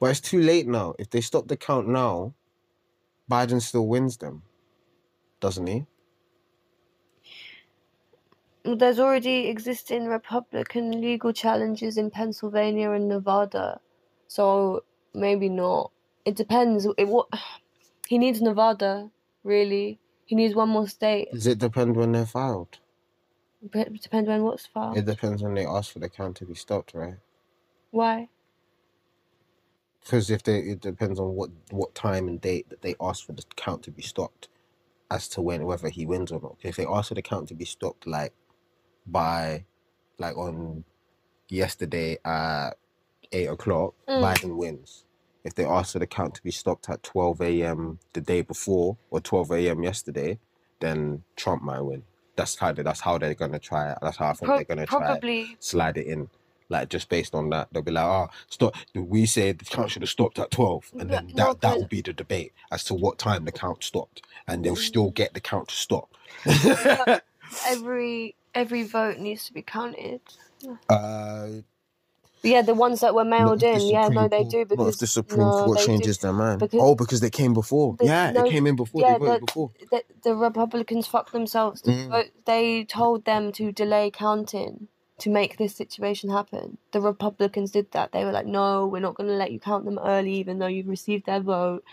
[0.00, 0.94] But it's too late now.
[0.98, 2.34] If they stop the count now,
[3.30, 4.42] Biden still wins them,
[5.40, 5.86] doesn't he?
[8.64, 13.80] There's already existing Republican legal challenges in Pennsylvania and Nevada,
[14.26, 15.90] so maybe not.
[16.24, 16.86] It depends.
[16.96, 17.28] It what
[18.08, 19.10] he needs Nevada
[19.42, 19.98] really.
[20.26, 21.30] He needs one more state.
[21.32, 22.78] Does it depend when they're filed?
[23.72, 24.96] It depends when what's filed.
[24.96, 27.16] It depends when they ask for the count to be stopped, right?
[27.90, 28.28] Why?
[30.04, 33.32] Because if they, it depends on what what time and date that they ask for
[33.32, 34.48] the count to be stopped,
[35.10, 36.56] as to when whether he wins or not.
[36.62, 38.34] If they ask for the count to be stopped, like
[39.06, 39.64] by,
[40.18, 40.84] like on
[41.48, 42.72] yesterday at
[43.32, 44.22] eight o'clock, Mm.
[44.22, 45.04] Biden wins.
[45.44, 48.00] If they ask for the count to be stopped at twelve a.m.
[48.14, 49.82] the day before or twelve a.m.
[49.82, 50.38] yesterday,
[50.80, 52.04] then Trump might win.
[52.36, 53.98] That's how they, that's how they're gonna try it.
[54.02, 55.20] That's how I think Pro- they're gonna try it
[55.60, 56.30] slide it in.
[56.70, 58.74] Like just based on that, they'll be like, "Oh, stop!
[58.94, 61.86] We said the count should have stopped at 12 and then that no, that will
[61.86, 65.40] be the debate as to what time the count stopped, and they'll still get the
[65.40, 66.10] count to stop."
[67.66, 70.20] Every every vote needs to be counted.
[70.88, 71.48] uh,
[72.42, 73.80] Yeah, the ones that were mailed in.
[73.80, 75.86] Yeah, no, they do because if the Supreme no, Court they do.
[75.86, 76.60] changes their mind.
[76.60, 77.96] Because- oh, because they came before.
[77.98, 79.00] The- yeah, no, they came in before.
[79.02, 79.70] yeah, they voted the- before.
[79.90, 81.82] the, the Republicans fucked themselves.
[81.82, 82.08] Mm.
[82.10, 84.88] vote, they told them to delay counting
[85.18, 86.78] to make this situation happen.
[86.92, 88.12] The Republicans did that.
[88.12, 90.66] They were like, "No, we're not going to let you count them early, even though
[90.66, 91.84] you've received their vote."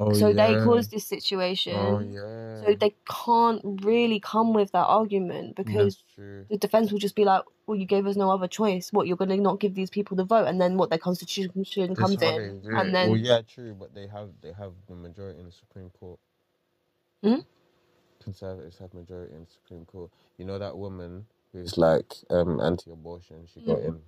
[0.00, 1.74] Oh, so they caused this situation.
[1.74, 2.60] Oh yeah.
[2.64, 7.42] So they can't really come with that argument because the defense will just be like,
[7.66, 8.92] "Well, you gave us no other choice.
[8.92, 11.50] What you're going to not give these people the vote?" And then what their constitution
[11.54, 12.80] That's comes in, they do it.
[12.80, 15.90] and then well, yeah, true, but they have they have the majority in the Supreme
[15.90, 16.18] Court.
[17.22, 17.40] Hmm?
[18.22, 20.10] Conservatives have majority in the Supreme Court.
[20.38, 23.46] You know that woman who's like um anti-abortion.
[23.52, 23.86] She got Mhm.
[23.86, 24.02] in,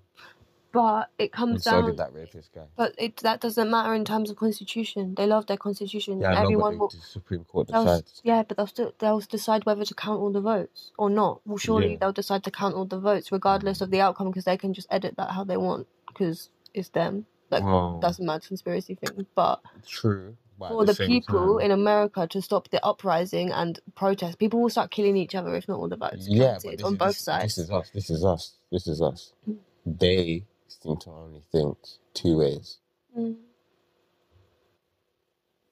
[0.72, 1.86] but it and comes so down.
[1.86, 2.66] did that rapist guy.
[2.76, 5.14] But it that doesn't matter in terms of constitution.
[5.16, 6.20] They love their constitution.
[6.20, 6.88] Yeah, I know, Everyone but will.
[6.88, 8.20] the, the Supreme Court They'll, decides.
[8.24, 11.40] yeah, but they'll still they'll decide whether to count all the votes or not.
[11.46, 11.96] Well, surely Yeah.
[12.00, 14.86] they'll decide to count all the votes regardless of the outcome because they can just
[14.90, 17.26] edit that how they want because it's them.
[17.50, 19.26] Like Well, that's a mad conspiracy thing.
[19.34, 20.36] But true.
[20.68, 24.70] For the, same people time- in America to stop the uprising and protest, people will
[24.70, 27.24] start killing each other if not all the votes yeah, counted on is, both this,
[27.24, 27.56] sides.
[27.56, 27.90] This is us.
[27.94, 28.52] This is us.
[28.72, 29.32] This is us.
[29.48, 29.58] Mm.
[29.86, 31.78] They seem to only think
[32.14, 32.78] two ways:
[33.18, 33.36] Mm,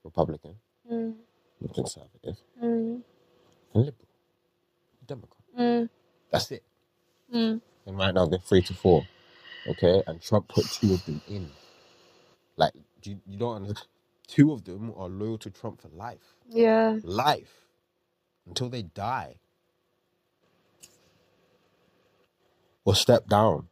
[0.04, 0.56] Republican,
[0.92, 1.14] mm,
[1.74, 3.02] conservative, mm,
[3.74, 4.08] and liberal,
[5.06, 5.44] Democrat.
[5.58, 5.88] mm,
[6.32, 6.64] That's it.
[7.86, 9.08] And right now they're three to four.
[9.68, 11.50] Okay, and Trump put two of them in.
[12.56, 13.88] Like, do you, you don't understand?
[14.28, 16.36] two of them are loyal to Trump for life.
[16.48, 16.98] Yeah.
[17.02, 17.66] Life
[18.46, 19.36] until they die
[22.84, 23.68] or step down.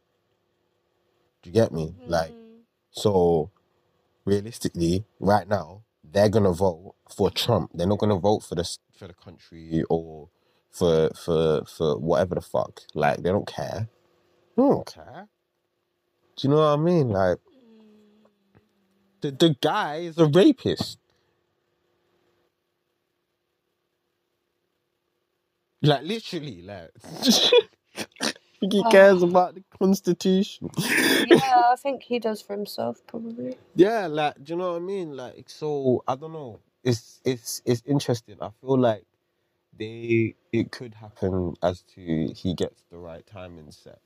[1.41, 1.95] Do you get me?
[1.99, 2.11] Mm-hmm.
[2.11, 2.33] Like,
[2.91, 3.51] so
[4.25, 7.71] realistically, right now, they're gonna vote for Trump.
[7.73, 10.29] They're not gonna vote for the for the country or
[10.71, 12.81] for for for whatever the fuck.
[12.93, 13.87] Like, they don't care.
[14.55, 15.27] They don't care.
[16.35, 17.09] Do you know what I mean?
[17.09, 17.37] Like,
[19.21, 20.99] the the guy is a rapist.
[25.81, 26.91] Like literally, like
[28.61, 28.89] he oh.
[28.91, 30.69] cares about the constitution.
[31.27, 31.39] yeah,
[31.71, 33.57] I think he does for himself, probably.
[33.75, 35.15] Yeah, like, do you know what I mean?
[35.15, 36.59] Like, so I don't know.
[36.83, 38.37] It's it's it's interesting.
[38.41, 39.03] I feel like
[39.77, 43.99] they it could happen as to he gets the right timing set.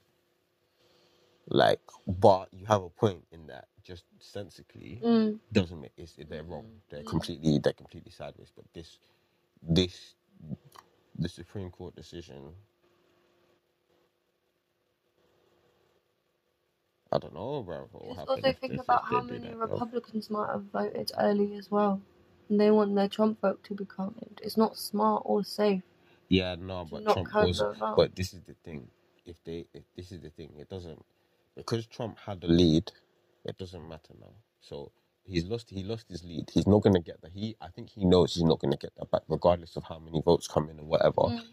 [1.47, 5.39] Like, but you have a point in that just sensically Mm.
[5.53, 6.67] doesn't make it's they're wrong.
[6.91, 7.05] They're Mm.
[7.05, 8.51] completely they're completely sideways.
[8.55, 8.99] But this
[9.63, 10.15] this
[11.17, 12.53] the Supreme Court decision.
[17.11, 17.87] I don't know, bro.
[17.91, 19.85] What will Just happen also think about how many that, bro.
[19.85, 22.01] Republicans might have voted early as well.
[22.49, 24.41] And they want their Trump vote to be counted.
[24.43, 25.83] It's not smart or safe
[26.29, 27.65] Yeah, no, but Trump was.
[27.95, 28.89] But this is the thing.
[29.25, 31.03] If they, if this is the thing, it doesn't
[31.55, 32.91] because Trump had the lead.
[33.45, 34.33] It doesn't matter now.
[34.61, 34.91] So
[35.23, 35.69] he's lost.
[35.69, 36.49] He lost his lead.
[36.53, 37.31] He's not gonna get that.
[37.33, 40.21] He, I think he knows he's not gonna get that back, regardless of how many
[40.21, 41.21] votes come in and whatever.
[41.21, 41.43] Mm.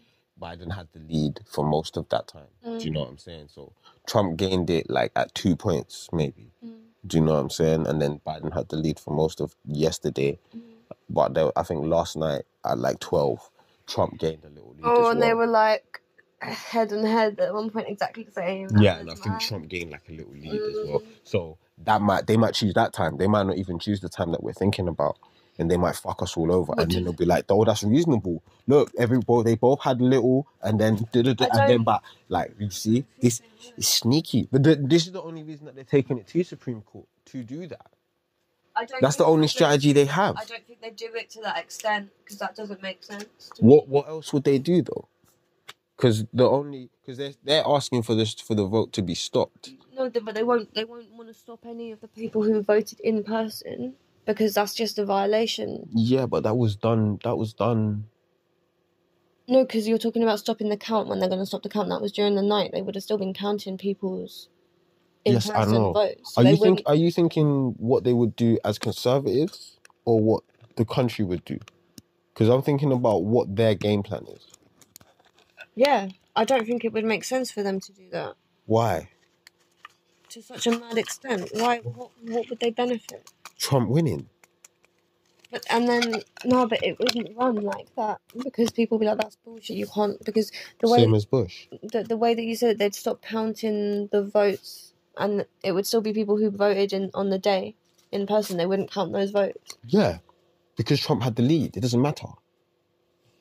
[0.41, 2.47] Biden had the lead for most of that time.
[2.77, 2.93] Do you Mm.
[2.95, 3.49] know what I'm saying?
[3.49, 3.73] So
[4.07, 6.53] Trump gained it like at two points, maybe.
[6.65, 6.79] Mm.
[7.07, 7.87] Do you know what I'm saying?
[7.87, 10.39] And then Biden had the lead for most of yesterday.
[10.55, 10.61] Mm.
[11.09, 13.49] But there, I think last night at like 12,
[13.87, 16.01] Trump gained a little lead Oh, as and they were like
[16.41, 18.69] head and head at one point, exactly the same.
[18.69, 19.39] That Yeah, and I think.
[19.39, 21.01] Trump gained like a little lead as well.
[21.01, 21.15] Mm.
[21.23, 23.17] So that might they might choose that time.
[23.17, 25.17] They might not even choose the time that we're thinking about,
[25.57, 26.73] and they might fuck us all over.
[26.73, 28.43] What and then they'll be like, "Oh, that's reasonable.
[28.67, 33.05] Look, every both they both had little, and then and then but like you see,
[33.21, 33.41] this
[33.77, 34.47] is sneaky.
[34.51, 37.43] But the, this is the only reason that they're taking it to Supreme Court to
[37.43, 37.87] do that.
[38.75, 40.37] I don't That's the only strategy they have.
[40.37, 43.51] I don't think they do it to that extent because that doesn't make sense.
[43.59, 45.07] What what else would they do though?
[45.97, 49.73] Because the only because they're they're asking for this for the vote to be stopped.
[49.99, 50.73] No, but they won't.
[50.73, 53.95] They won't want to stop any of the people who voted in person
[54.25, 55.89] because that's just a violation.
[55.93, 57.19] Yeah, but that was done.
[57.25, 58.05] That was done.
[59.47, 61.89] No, because you're talking about stopping the count when they're going to stop the count.
[61.89, 62.71] That was during the night.
[62.71, 64.47] They would have still been counting people's
[65.25, 65.91] Yes, I know.
[65.91, 66.37] votes.
[66.37, 66.61] Are they you think?
[66.79, 70.43] wouldn't- Are you thinking what they would do as conservatives, or what
[70.77, 71.59] the country would do?
[72.33, 74.47] Because I'm thinking about what their game plan is.
[75.75, 78.35] Yeah, I don't think it would make sense for them to do that
[78.65, 79.09] Why
[80.31, 81.49] to such a mad extent.
[81.53, 81.79] Why?
[81.79, 82.11] What?
[82.23, 83.31] What would they benefit?
[83.57, 84.29] Trump winning?
[85.51, 89.17] But and then no, but it wouldn't run like that because people would be like,
[89.17, 89.77] "That's bullshit.
[89.77, 91.67] You can't." Because the way Same as Bush.
[91.81, 95.87] the, the way that you said it, they'd stop counting the votes, and it would
[95.87, 97.75] still be people who voted in on the day
[98.11, 98.57] in person.
[98.57, 99.77] They wouldn't count those votes.
[99.87, 100.19] Yeah,
[100.77, 101.75] because Trump had the lead.
[101.75, 102.27] It doesn't matter.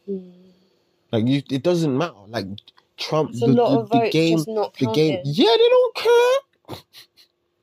[0.07, 0.30] Hmm.
[1.12, 2.14] Like you, it doesn't matter.
[2.26, 2.47] Like
[2.97, 5.20] Trump, It's the, a lot the, of the game, the game.
[5.24, 6.39] Yeah, they don't care.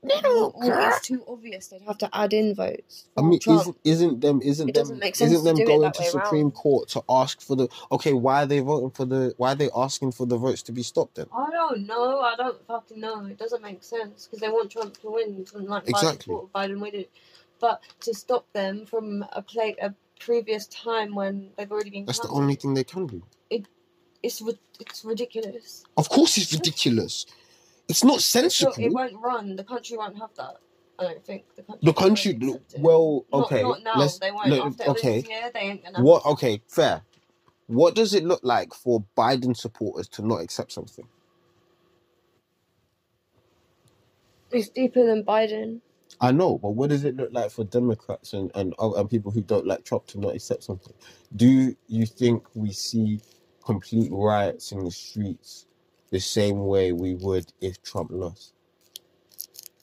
[0.07, 1.67] Don't Well, it's too obvious.
[1.67, 3.07] They'd have to add in votes.
[3.17, 3.61] I mean, Trump.
[3.61, 6.41] isn't isn't them isn't It them doesn't make sense isn't them it going to Supreme
[6.47, 6.51] around.
[6.51, 8.13] Court to ask for the okay?
[8.13, 9.33] Why are they voting for the?
[9.37, 11.15] Why are they asking for the votes to be stopped?
[11.15, 12.21] Then I don't know.
[12.21, 13.25] I don't fucking know.
[13.25, 15.45] It doesn't make sense because they want Trump to win.
[15.53, 16.35] Like Exactly.
[16.35, 17.05] Biden, Biden winning.
[17.59, 22.19] But to stop them from a play a previous time when they've already been that's
[22.19, 23.23] the only thing they can do.
[23.49, 23.67] It,
[24.21, 24.41] it's
[24.79, 25.83] it's ridiculous.
[25.97, 27.25] Of course, it's ridiculous.
[27.87, 28.73] It's not So sensible.
[28.77, 29.55] it won't run.
[29.55, 30.57] The country won't have that.
[30.97, 31.79] I don't think the country.
[31.83, 33.93] The won't country, accept well, okay, Not, now.
[33.97, 34.49] let's they won't.
[34.49, 35.21] let- After okay.
[35.21, 36.01] this year, they ain't gonna.
[36.01, 36.25] What?
[36.25, 37.01] Okay, fair.
[37.67, 41.07] What does it look like for Biden supporters to not accept something?
[44.51, 45.81] It's deeper than Biden.
[46.21, 49.41] I know, but what does it look like for Democrats and, and and people who
[49.41, 50.93] don't like Trump to not accept something?
[51.35, 53.19] Do you think we see
[53.65, 55.65] complete riots in the streets
[56.15, 58.53] the same way we would if Trump lost?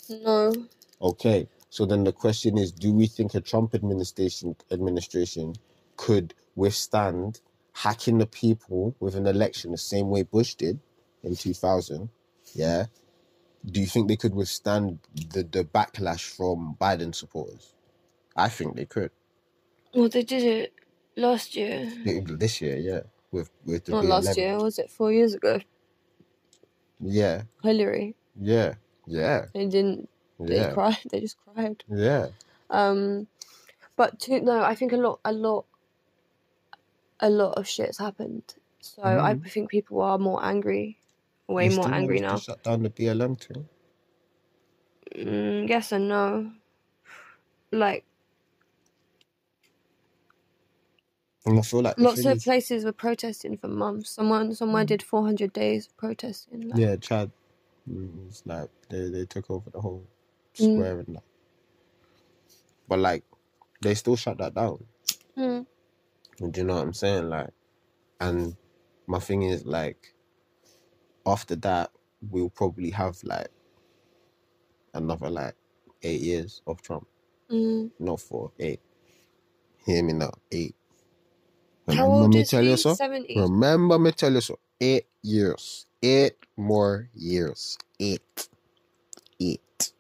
[0.09, 0.53] No.
[1.03, 5.55] Okay, so then the question is: Do we think a Trump administration administration
[5.97, 7.41] could withstand
[7.74, 10.80] hacking the people with an election the same way Bush did
[11.24, 12.11] in two thousand?
[12.55, 12.87] Yeah.
[13.66, 15.01] Do you think they could withstand
[15.35, 17.74] the, the backlash from Biden supporters?
[18.37, 19.11] I think they could.
[19.95, 20.74] Well, they did it
[21.16, 21.93] last year.
[22.05, 23.03] This year, yeah.
[23.33, 24.39] With with the Not last B11.
[24.39, 24.59] year.
[24.59, 25.61] Was it four years ago?
[27.03, 28.14] Yeah, Hillary.
[28.40, 28.74] yeah,
[29.07, 30.09] yeah, They didn't.
[30.46, 30.98] They yeah, cried.
[31.11, 31.84] They just cried.
[31.88, 32.28] yeah.
[32.70, 33.28] Um,
[33.96, 35.66] but to, no, I think a lot, a lot,
[37.20, 38.55] a lot of shit's happened.
[38.80, 39.48] So I Mhm.
[39.50, 40.98] think people are more angry
[41.46, 42.36] way They more angry now.
[42.36, 43.68] Shut down the BLM thing.
[45.14, 46.53] Mm, yes and no.
[47.72, 48.05] Like
[51.47, 54.11] And I feel like lots of places were protesting for months.
[54.11, 54.86] Someone somewhere Mm.
[54.86, 56.68] did 400 days of protesting.
[56.68, 57.32] Like, Yeah, Chad.
[57.90, 60.07] mm, It's like they, they took over the whole
[60.61, 60.64] Mm.
[60.74, 61.24] square and that.
[62.88, 63.24] But like,
[63.82, 64.84] they still shut that down.
[65.38, 65.66] Mm.
[66.38, 67.28] Do you know what I'm saying?
[67.30, 67.51] Like,
[68.20, 68.57] and
[69.07, 70.14] my thing is like,
[71.26, 71.90] after that,
[72.30, 73.49] we'll probably have like
[74.95, 75.55] another like
[76.03, 77.07] eight years of Trump.
[77.51, 77.90] Mm.
[77.99, 78.80] Not four, eight.
[79.86, 80.76] Hear me now, eight.
[81.93, 82.70] How Remember old me is tell he?
[82.70, 82.95] you so.
[82.97, 83.34] 70.
[83.34, 84.59] Remember me tell you so.
[84.80, 85.86] Eight years.
[86.03, 87.78] Eight more years.
[88.01, 88.49] Eight.
[89.40, 89.93] Eight.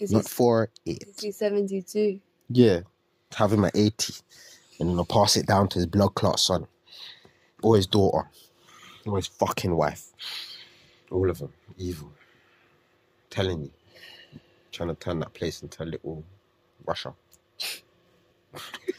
[0.00, 1.04] Is he, Not four, eight.
[1.06, 2.20] is he 72?
[2.50, 2.80] Yeah.
[3.36, 4.14] Have him at 80.
[4.80, 6.66] And then I'll pass it down to his blood clot son.
[7.62, 8.28] Or his daughter.
[9.06, 10.04] Or his fucking wife.
[11.10, 11.52] All of them.
[11.78, 12.12] Evil.
[13.30, 13.72] Telling you.
[14.72, 16.24] Trying to turn that place into a little
[16.86, 17.14] Russia.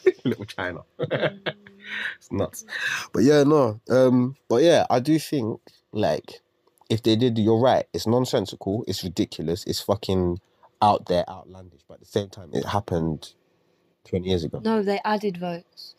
[0.25, 0.81] little China.
[1.13, 1.55] Mm.
[2.17, 2.65] It's nuts.
[3.13, 3.79] But yeah, no.
[3.89, 5.59] Um, but yeah, I do think
[5.91, 6.41] like
[6.89, 7.85] if they did, you're right.
[7.93, 8.83] It's nonsensical.
[8.87, 9.63] It's ridiculous.
[9.65, 10.39] It's fucking
[10.81, 11.81] out there, outlandish.
[11.87, 13.33] But at the same time, it happened
[14.07, 14.61] twenty years ago.
[14.63, 15.95] No, they added votes.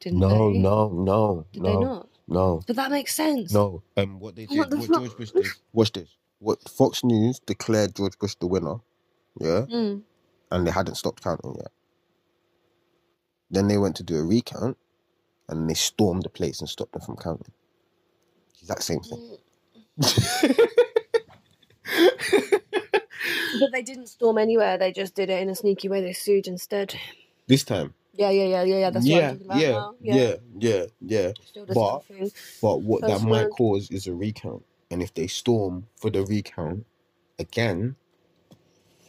[0.00, 0.58] Didn't No, they?
[0.58, 2.08] no, no, Did no, they not?
[2.28, 3.52] no, But that makes sense.
[3.52, 3.82] no.
[3.96, 4.96] Um, what they did, What what, the fuck?
[4.98, 5.46] George Bush did.
[5.72, 6.08] Watch this.
[6.38, 8.76] What Fox News declared George Bush the winner.
[9.40, 10.02] Yeah, Mm.
[10.50, 11.70] and they hadn't stopped counting yet.
[13.50, 14.76] Then they went to do a recount,
[15.48, 17.52] and they stormed the place and stopped them from counting.
[18.60, 19.38] Exact same thing.
[20.00, 20.68] Mm.
[23.60, 24.78] But they didn't storm anywhere.
[24.78, 26.00] They just did it in a sneaky way.
[26.00, 26.94] They sued instead.
[27.46, 27.94] This time.
[28.12, 28.90] Yeah, yeah, yeah, yeah, yeah.
[28.90, 29.94] That's what yeah, I'm talking about yeah, now.
[30.00, 31.32] yeah, yeah, yeah.
[31.54, 32.02] The But-.
[32.62, 34.64] But what that might cause is a recount.
[34.90, 36.86] And if they storm for the recount
[37.38, 37.96] again.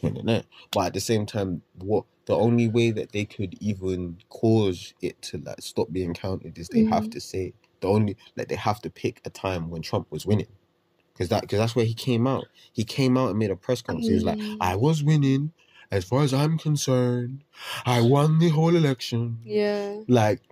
[0.00, 5.20] But at the same time, what the only way that they could even cause it
[5.22, 7.10] to like stop being counted is they have Mhm.
[7.12, 10.52] to say the only like they have to pick a time when Trump was winning.
[11.12, 12.46] Because that because that's where he came out.
[12.72, 14.08] He came out and made a press conference.
[14.08, 14.56] He was like, Mm.
[14.60, 15.52] I was winning.
[15.90, 17.44] As far as I'm concerned,
[17.86, 19.38] I won the whole election.
[19.42, 20.42] Yeah, Like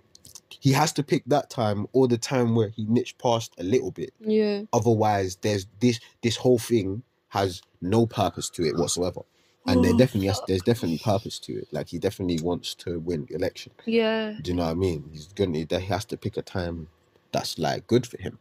[0.49, 3.91] he has to pick that time or the time where he niched past a little
[3.91, 4.13] bit.
[4.19, 4.63] yeah.
[4.73, 9.21] Otherwise, there's this this whole thing has no purpose to it whatsoever.
[9.67, 11.67] And there Oh, definitely has, there's definitely purpose to it.
[11.71, 13.73] Like he definitely wants to win the election.
[13.85, 15.09] Yeah, Do you know what I mean?
[15.11, 16.87] He's gonna he has to pick a time
[17.31, 18.39] that's like good for him.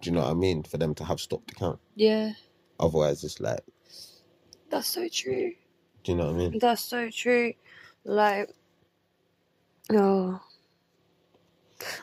[0.00, 0.62] Do you know what I mean?
[0.62, 1.78] For them to have stopped the count.
[1.96, 2.32] yeah.
[2.80, 3.60] Otherwise, it's like,
[4.70, 5.52] That's so true.
[6.04, 6.58] do you know what I mean?
[6.60, 7.54] That's so true.
[8.04, 8.50] Like,
[9.92, 10.40] oh,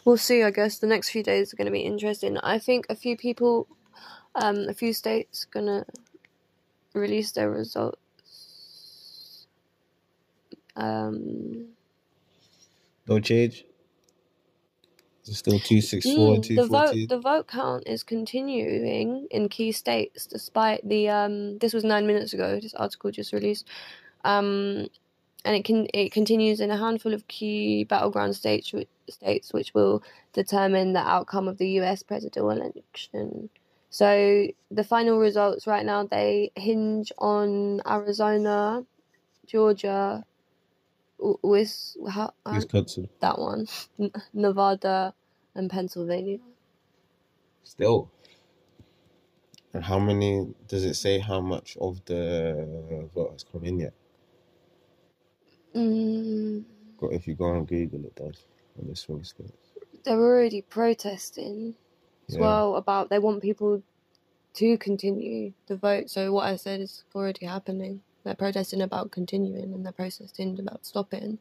[0.04, 0.44] we'll see.
[0.44, 2.38] I guess the next few days are going to be interesting.
[2.40, 3.68] I think a few people,
[4.36, 5.86] um, a few states gonna
[6.94, 8.00] release their results.
[10.76, 11.70] Um,
[13.08, 13.66] No change.
[15.28, 19.50] It's still two six four, mm, two the vote the vote count is continuing in
[19.50, 21.58] key states despite the um.
[21.58, 22.60] This was nine minutes ago.
[22.60, 23.68] This article just released.
[24.24, 24.88] Um,
[25.46, 28.74] and it can it continues in a handful of key battleground states
[29.10, 30.04] states which will
[30.34, 32.04] determine the outcome of the U.S.
[32.04, 33.50] presidential election.
[33.90, 38.84] So the final results right now they hinge on Arizona,
[39.48, 40.24] Georgia,
[41.20, 43.10] Wis how, um, Wisconsin.
[43.22, 43.68] that one,
[44.00, 45.14] N- Nevada,
[45.56, 46.40] and Pennsylvania.
[47.64, 48.12] Still.
[49.74, 53.94] And how many does it say how much of the vote has come in yet?
[55.76, 56.66] Mm,
[57.12, 58.46] If you go on Google, it does
[58.82, 59.52] on the swing states.
[60.06, 61.76] they're already protesting
[62.30, 62.40] as Yeah.
[62.40, 63.84] well about they want people
[64.56, 66.10] to continue the vote.
[66.10, 68.02] So what I said is already happening.
[68.26, 71.40] They're protesting about continuing, and they're protesting about stopping.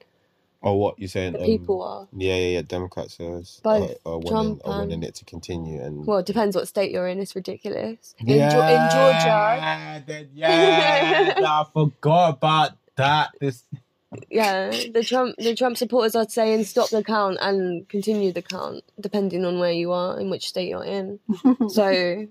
[0.62, 1.32] Oh, what you're saying?
[1.32, 2.09] The um, people are.
[2.16, 2.62] Yeah, yeah, yeah.
[2.62, 6.26] Democrats are, Both are, are wanting, Trump are wanting it to continue, and Well, it
[6.26, 7.18] depends what state you're in.
[7.18, 8.14] It's ridiculous.
[8.20, 13.30] In, Geo- in Georgia, Yeah then, yeah, I forgot about that.
[13.41, 13.64] This
[14.30, 18.85] yeah, the Trump the Trump supporters are saying stop the count and continue the count,
[19.01, 21.20] depending on where you are in which state you're in.
[21.68, 22.26] So,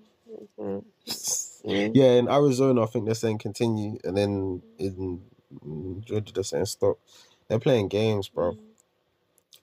[1.65, 1.91] mm, mm.
[1.93, 5.21] yeah, in Arizona, I think they're saying continue, and then in
[6.05, 6.99] Georgia, they're saying stop.
[7.47, 8.57] They're playing games, bro.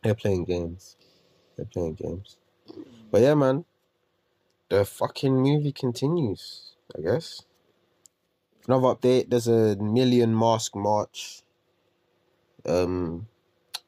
[0.03, 0.97] They're playing games.
[1.57, 2.37] They're playing games.
[3.11, 3.65] But yeah, man,
[4.69, 6.75] the fucking movie continues.
[6.97, 7.43] I guess.
[8.67, 11.43] Another update: There's a million mask march.
[12.67, 13.27] Um,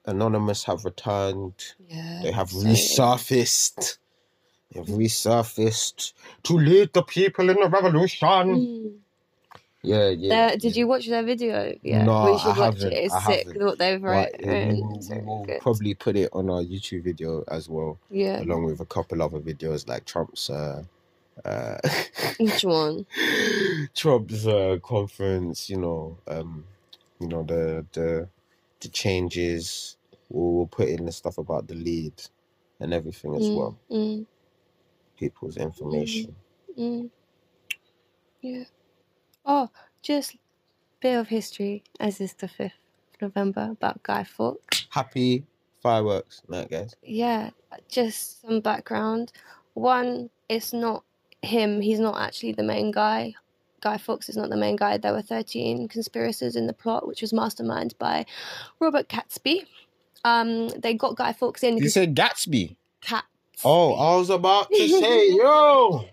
[0.04, 1.54] Anonymous have returned.
[1.88, 3.98] yeah, They have so- resurfaced.
[4.74, 6.14] Resurfaced
[6.44, 8.68] to lead the people in the revolution.
[8.70, 8.98] Mm.
[9.82, 10.44] Yeah, yeah.
[10.56, 11.74] Did you watch their video?
[11.82, 13.04] Yeah, No, we should I watch haven't, it.
[13.06, 13.62] It's I sick haven't.
[13.78, 14.46] they've But written.
[14.46, 17.98] uh, we will, So we will probably put it on our YouTube video as well,
[18.10, 20.84] Yeah, along with a couple other videos like Trump's uh,
[21.44, 21.78] uh,
[22.38, 23.06] which one?
[23.96, 25.70] Trump's uh, conference.
[25.70, 26.64] You know, um,
[27.20, 28.28] you know the the
[28.80, 29.96] the changes.
[30.30, 32.14] We'll, we'll put in the stuff about the lead
[32.80, 33.78] and everything as Mm, well.
[33.90, 34.26] mm,
[35.18, 36.34] People's information.
[36.78, 37.10] mm.
[38.40, 38.64] Yeah.
[39.46, 39.70] Oh,
[40.02, 40.36] just
[41.00, 42.72] bit of history, as is the fifth
[43.14, 44.86] of November about Guy Fawkes.
[44.90, 45.44] Happy
[45.82, 46.94] fireworks night, guys.
[47.02, 47.50] Yeah,
[47.88, 49.32] just some background.
[49.74, 51.04] One, it's not
[51.42, 51.80] him.
[51.80, 53.34] He's not actually the main guy.
[53.80, 54.96] Guy Fawkes is not the main guy.
[54.96, 58.26] There were 13 conspirators in the plot, which was masterminded by
[58.78, 59.66] Robert Catsby.
[60.24, 62.76] Um, they got Guy Fawkes in You said Gatsby.
[63.00, 63.24] Cat.
[63.64, 66.04] Oh, I was about to say, yo,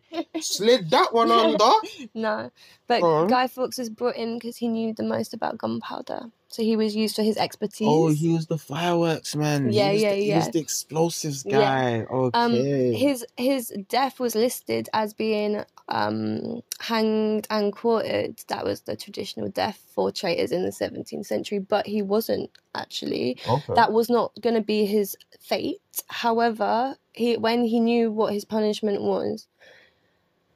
[0.41, 1.71] slid that one under.
[2.13, 2.51] No,
[2.87, 3.27] but on.
[3.27, 6.31] Guy Fawkes was brought in because he knew the most about gunpowder.
[6.51, 7.87] So he was used for his expertise.
[7.87, 9.71] Oh, he was the fireworks man.
[9.71, 10.37] Yeah, he was yeah, He yeah.
[10.37, 11.59] was the explosives Yeah.
[11.59, 12.05] guy.
[12.33, 12.93] Um, Okay.
[12.93, 18.41] his his death was listed as being um, hanged and quartered.
[18.47, 23.37] That was the traditional death for traitors in the 17th century, but he wasn't actually.
[23.47, 23.73] okay.
[23.75, 25.81] That was not going to be his fate.
[26.07, 29.47] However, he when he knew what his punishment was,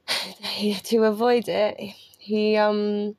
[0.40, 1.76] he, to avoid it,
[2.18, 3.16] he um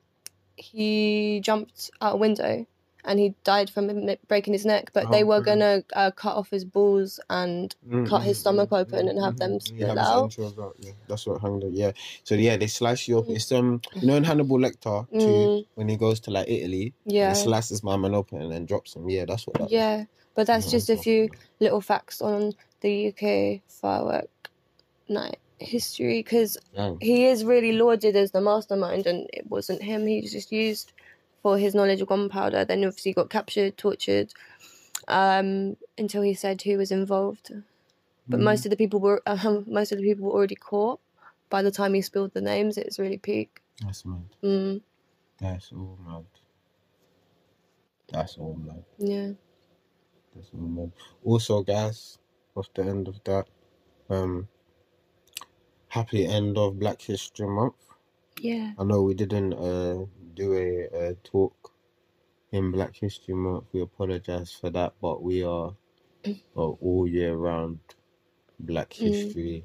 [0.56, 2.66] he jumped out a window.
[3.08, 3.86] And he died from
[4.26, 8.08] breaking his neck, but they Oh, were gonna uh, cut off his balls and Mm,
[8.08, 10.36] cut his stomach mm, open and have them mm, split yeah, out.
[10.58, 10.90] out, yeah.
[11.06, 11.62] That's what hanged.
[11.70, 11.92] Yeah.
[12.24, 13.26] So yeah, they slice you up.
[13.26, 13.36] Mm.
[13.36, 15.66] It's um, you know, in Hannibal Lecter too, Mm.
[15.76, 18.96] when he goes to like Italy, Yeah, he slices my man open and then drops
[18.96, 19.08] him.
[19.08, 19.70] Yeah, that's what that.
[19.70, 20.04] yeah,
[20.36, 21.28] but that's just a few
[21.60, 24.28] little facts on the UK firework
[25.08, 26.98] night history because Dang.
[27.00, 30.06] he is really lauded as the mastermind, and it wasn't him.
[30.06, 30.92] He was just used
[31.42, 32.64] for his knowledge of gunpowder.
[32.64, 34.32] Then obviously got captured, tortured,
[35.08, 37.50] um, until he said who was involved.
[38.28, 38.44] But Mm.
[38.44, 41.00] most of the people were um, most of the people were already caught
[41.48, 42.76] by the time he spilled the names.
[42.76, 43.62] It was really peak.
[43.82, 44.24] That's mad.
[44.42, 44.82] Mm,
[45.40, 46.24] That's all mad.
[48.12, 48.84] That's all mad.
[48.98, 49.32] yeah.
[50.36, 50.92] That's.
[51.24, 52.18] Also, guys,
[52.54, 53.48] off the end of that?
[54.10, 54.48] Um,
[55.88, 57.74] happy end of Black History Month.
[58.40, 58.74] Yeah.
[58.78, 61.72] I know we didn't uh do a, a talk
[62.52, 63.66] in Black History Month.
[63.72, 65.74] We apologize for that, but we are
[66.56, 67.80] uh, all year round
[68.60, 69.04] Black Mm.
[69.04, 69.64] History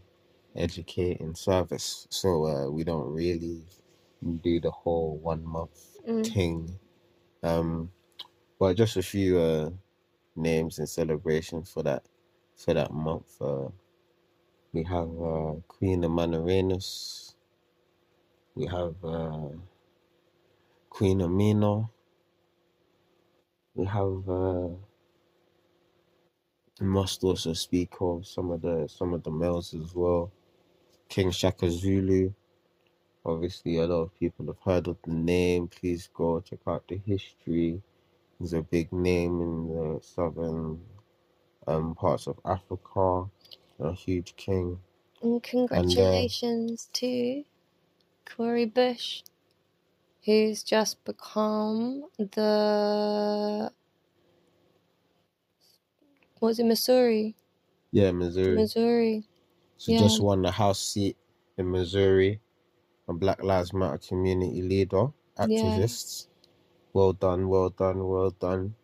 [0.55, 3.63] educating service, so uh, we don't really
[4.41, 6.33] do the whole one month Mm.
[6.33, 6.79] thing.
[7.43, 7.91] Um,
[8.59, 9.71] but just a few uh
[10.35, 12.05] names and celebrations for that
[12.55, 13.41] for that month.
[13.41, 13.69] Uh,
[14.73, 17.33] we have uh, Queen Amanirenas.
[18.55, 19.49] We have uh,
[20.89, 21.89] Queen Amina.
[23.75, 24.29] We have.
[24.29, 24.69] Uh,
[26.81, 30.31] must also speak of some of the some of the males as well.
[31.09, 32.33] King Shaka Zulu.
[33.25, 35.67] Obviously, a lot of people have heard of the name.
[35.67, 37.81] Please go check out the history.
[38.41, 40.85] He's a big name in the southern
[41.67, 43.29] um, parts of Africa.
[43.79, 44.81] A huge king.
[45.21, 47.45] And congratulations to
[48.25, 49.23] Cori Bush,
[50.25, 53.71] who's just become the
[56.41, 57.35] was it Missouri?
[57.91, 58.69] Yeah, Missouri.
[58.69, 59.25] Missouri.
[59.77, 59.99] So Yeah.
[59.99, 61.17] just won the House seat
[61.57, 62.41] in Missouri.
[63.07, 66.27] A Black Lives Matter community leader, activists.
[66.93, 68.75] Well done, well done, well done.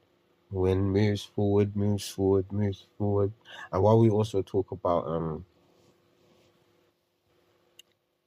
[0.52, 3.34] Win moves forward, moves forward, moves forward.
[3.72, 5.46] And while we also talk about um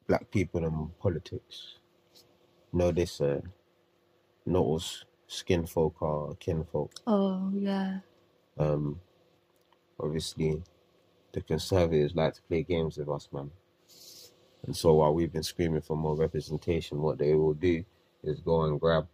[0.08, 1.78] black people and politics,
[2.72, 3.42] notice uh
[4.46, 4.82] not all
[5.28, 6.92] skin folk are kinfolk.
[7.06, 8.00] Oh yeah.
[8.58, 9.00] Um
[10.00, 10.62] obviously
[11.32, 13.50] the conservatives like to play games with us, man.
[14.64, 17.84] And so while we've been screaming for more representation, what they will do
[18.22, 19.08] is go and grab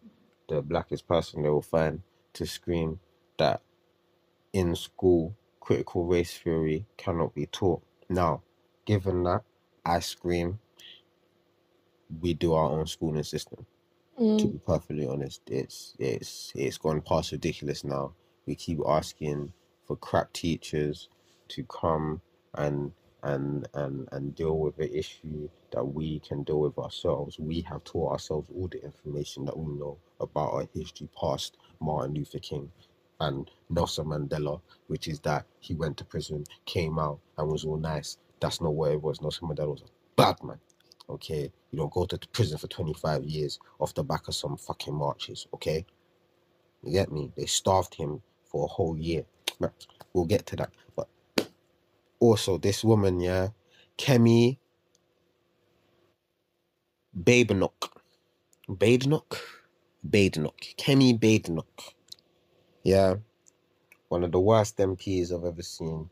[0.49, 2.03] the blackest person they will find
[2.35, 3.01] to scream
[3.39, 3.63] that
[4.53, 7.83] in school critical race theory cannot be taught.
[8.09, 8.43] Now,
[8.87, 9.43] given that,
[9.85, 10.61] I scream
[12.23, 13.59] we do our own schooling system
[14.39, 14.53] to Mm.
[14.53, 18.15] be perfectly honest, it's it's it's gone past ridiculous now.
[18.47, 19.53] We keep asking
[19.87, 21.09] for crap teachers
[21.51, 22.23] to come
[22.55, 22.93] and
[23.27, 27.39] and and and deal with the issue that we can deal with ourselves.
[27.39, 32.15] We have taught ourselves all the information that we know about our history past Martin
[32.15, 32.71] Luther King
[33.21, 37.79] and Nelson Mandela, which is that he went to prison, came out, and was all
[37.79, 38.19] nice.
[38.41, 39.21] That's not what it was.
[39.21, 40.61] Nelson Mandela was a bad man.
[41.11, 44.95] Okay, you don't go to prison for 25 years off the back of some fucking
[44.95, 45.47] marches.
[45.55, 45.85] Okay,
[46.83, 47.33] you get me?
[47.37, 49.25] They starved him for a whole year.
[50.15, 50.71] We'll get to that.
[50.97, 51.09] But
[52.21, 53.51] also, this woman, yeah,
[53.99, 54.59] Kemi
[57.19, 58.03] Badenoch,
[58.69, 59.39] Badenoch,
[60.09, 61.95] Badenoch, Kemi Badenoch.
[62.85, 63.17] Yeah,
[64.09, 66.11] one of the worst MPs I've ever seen.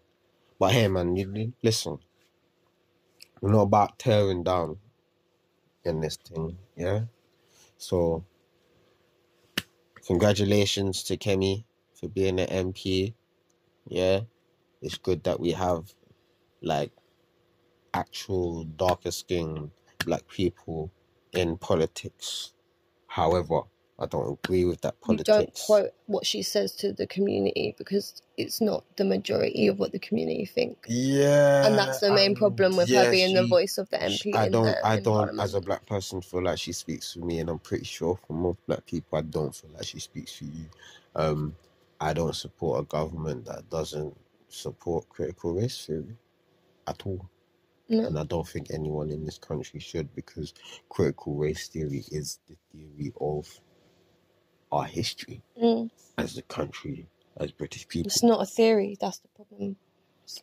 [0.58, 1.98] But hey, man, you you- listen.
[3.40, 4.78] We're not about tearing down
[5.84, 7.02] in this thing, yeah.
[7.78, 8.24] So,
[10.06, 13.14] congratulations to Kemi for being an MP.
[13.86, 14.22] Yeah,
[14.84, 15.94] it's good that we have
[16.62, 16.92] like
[17.94, 19.70] actual darker skinned
[20.04, 20.90] black people
[21.32, 22.52] in politics.
[23.08, 23.62] However,
[23.98, 25.28] I don't agree with that politics.
[25.28, 29.78] You don't quote what she says to the community because it's not the majority of
[29.78, 30.78] what the community think.
[30.88, 33.98] Yeah, And that's the main and problem with yeah, her being the voice of the
[33.98, 34.34] MP.
[34.34, 34.66] I don't.
[34.84, 35.40] I don't.
[35.40, 38.34] As a black person, feel like she speaks for me, and I'm pretty sure for
[38.34, 40.66] most black people, I don't feel like she speaks for you.
[41.16, 41.56] Um,
[42.00, 44.16] I don't support a government that doesn't
[44.54, 46.16] support critical race theory
[46.86, 47.30] at all,
[47.88, 48.06] No.
[48.06, 50.54] and I don't think anyone in this country should, because
[50.88, 53.60] critical race theory is the theory of
[54.72, 55.90] our history Mm.
[56.18, 58.08] as a country, as British people.
[58.08, 58.96] It's not a theory.
[59.00, 59.76] That's the problem.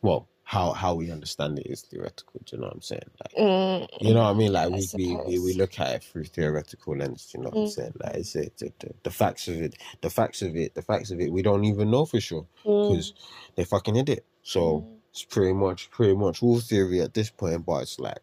[0.02, 2.40] Well, how how we understand it is theoretical.
[2.44, 3.02] Do you know what I'm saying?
[3.20, 3.34] Like.
[3.36, 3.88] Mm.
[4.00, 4.52] You know what I mean?
[4.52, 7.30] Like I we, we, we, we look at it through theoretical lens.
[7.34, 7.70] You know what I'm Mm.
[7.70, 7.92] saying?
[8.02, 11.10] Like it's it, the, the, the facts of it, the facts of it, the facts
[11.10, 11.32] of it.
[11.32, 12.88] We don't even know for sure Mm.
[12.88, 13.14] because
[13.56, 14.24] they fucking hid it.
[14.42, 14.96] So Mm.
[15.12, 18.18] it's pretty much pretty much all theory at this point, but it's like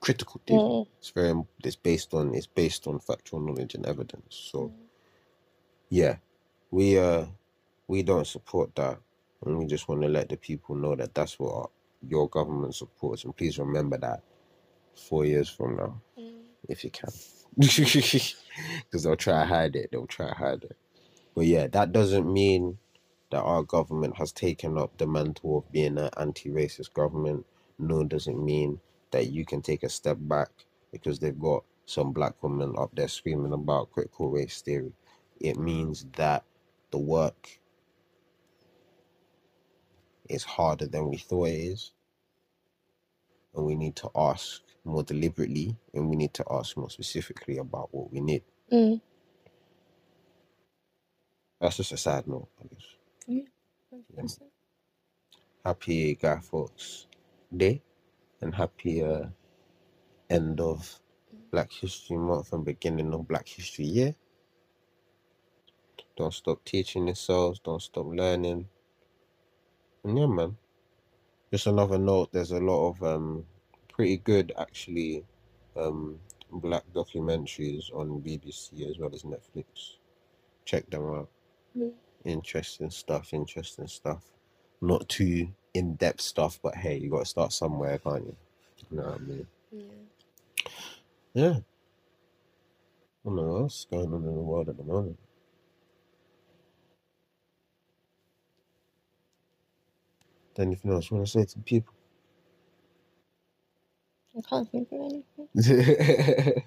[0.00, 0.60] critical theory.
[0.60, 0.86] Mm.
[0.98, 4.48] It's very it's based on it's based on factual knowledge and evidence.
[4.52, 4.72] So Mm.
[5.90, 6.16] yeah,
[6.70, 7.26] we uh
[7.88, 8.98] we don't support that,
[9.46, 11.70] and we just want to let the people know that that's what our,
[12.08, 13.24] your government supports.
[13.24, 14.22] And please remember that
[15.08, 16.42] four years from now Mm.
[16.68, 17.10] if you can.
[17.58, 19.90] Because they'll try to hide it.
[19.92, 20.76] They'll try to hide it.
[21.34, 22.78] But yeah, that doesn't mean
[23.30, 27.46] that our government has taken up the mantle of being an anti racist government.
[27.78, 28.80] Nor does it mean
[29.12, 30.50] that you can take a step back
[30.92, 34.92] because they've got some black women up there screaming about critical race theory.
[35.40, 36.44] It means that
[36.92, 37.58] the work
[40.28, 41.92] is harder than we thought it is.
[43.54, 47.94] And we need to ask more deliberately and we need to ask more specifically about
[47.94, 48.42] what we need.
[48.72, 49.00] Mm.
[51.60, 52.86] That's just a side note, I guess.
[53.26, 53.42] Yeah.
[53.94, 54.38] 100%.
[55.64, 57.06] Happy Guy Fawkes
[57.56, 57.82] Day
[58.42, 59.26] and happy uh,
[60.30, 61.00] end of
[61.52, 64.14] Black History Month and beginning of Black History Year.
[66.16, 68.68] Don't stop teaching yourselves, don't stop learning.
[70.04, 70.56] And yeah, man.
[71.50, 73.44] Just another note, there's a lot of um
[73.88, 75.24] pretty good actually
[75.76, 76.18] um
[76.50, 79.96] black documentaries on BBC as well as Netflix.
[80.64, 81.28] Check them out.
[81.76, 81.92] Mm.
[82.24, 84.22] Interesting stuff, interesting stuff.
[84.80, 88.36] Not too in depth stuff, but hey, you gotta start somewhere, can't you?
[88.90, 89.46] You know what I mean?
[89.72, 89.84] Yeah.
[91.34, 91.56] Yeah.
[93.26, 95.18] I don't know what's going on in the world at the moment.
[100.58, 101.94] Anything else you want to say to the people?
[104.38, 105.48] I can't think of anything.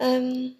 [0.00, 0.56] Um.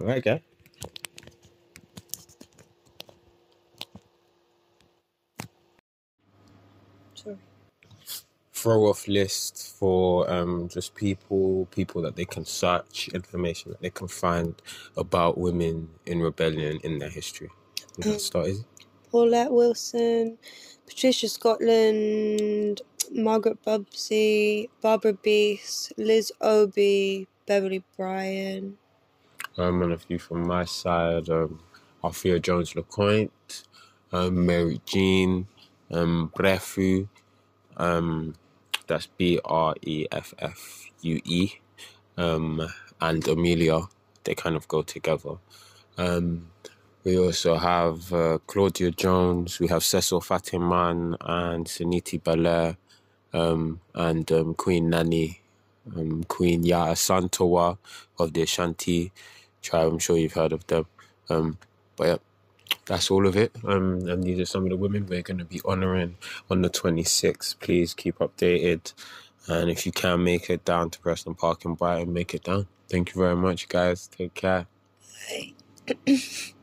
[0.00, 0.42] All right, guy.
[7.14, 7.36] Sorry.
[8.60, 13.90] Throw off list for um just people, people that they can search, information that they
[13.90, 14.54] can find
[14.96, 17.50] about women in rebellion in their history.
[18.00, 18.20] Can Mm.
[18.20, 18.48] start.
[19.10, 20.38] Paulette Wilson,
[20.86, 28.76] Patricia Scotland, Margaret Busby, Barbara Beese, Liz Obi, Beverley Bryan.
[29.56, 31.60] Um, and a few from my side, um,
[32.04, 33.64] Althea Jones LeCointe,
[34.12, 35.48] um, Mary Jean,
[35.90, 37.08] um, Brefu,
[37.76, 38.34] um,
[38.90, 41.52] that's B R E F F U E,
[42.18, 42.68] um,
[43.00, 43.82] and Amelia.
[44.24, 45.36] They kind of go together.
[45.96, 46.50] Um,
[47.04, 52.76] we also have uh, Claudia Jones, we have Cecil Fatiman and Suniti Belair,
[53.32, 55.40] um, and um, Queen Nanny,
[55.96, 57.78] um, Queen Yaa Asantewaa
[58.18, 59.12] of the Ashanti
[59.62, 59.92] tribe.
[59.92, 60.86] I'm sure you've heard of them.
[61.30, 61.58] Um,
[61.96, 62.16] but yeah,
[62.86, 63.52] that's all of it.
[63.64, 66.16] Um, and these are some of the women we're going to be honouring
[66.50, 67.58] on the 26th.
[67.60, 68.92] Please keep updated.
[69.48, 72.66] And if you can make it down to Preston Park in Brighton, make it down.
[72.88, 74.06] Thank you very much, guys.
[74.08, 74.66] Take care.
[75.30, 75.56] Wait.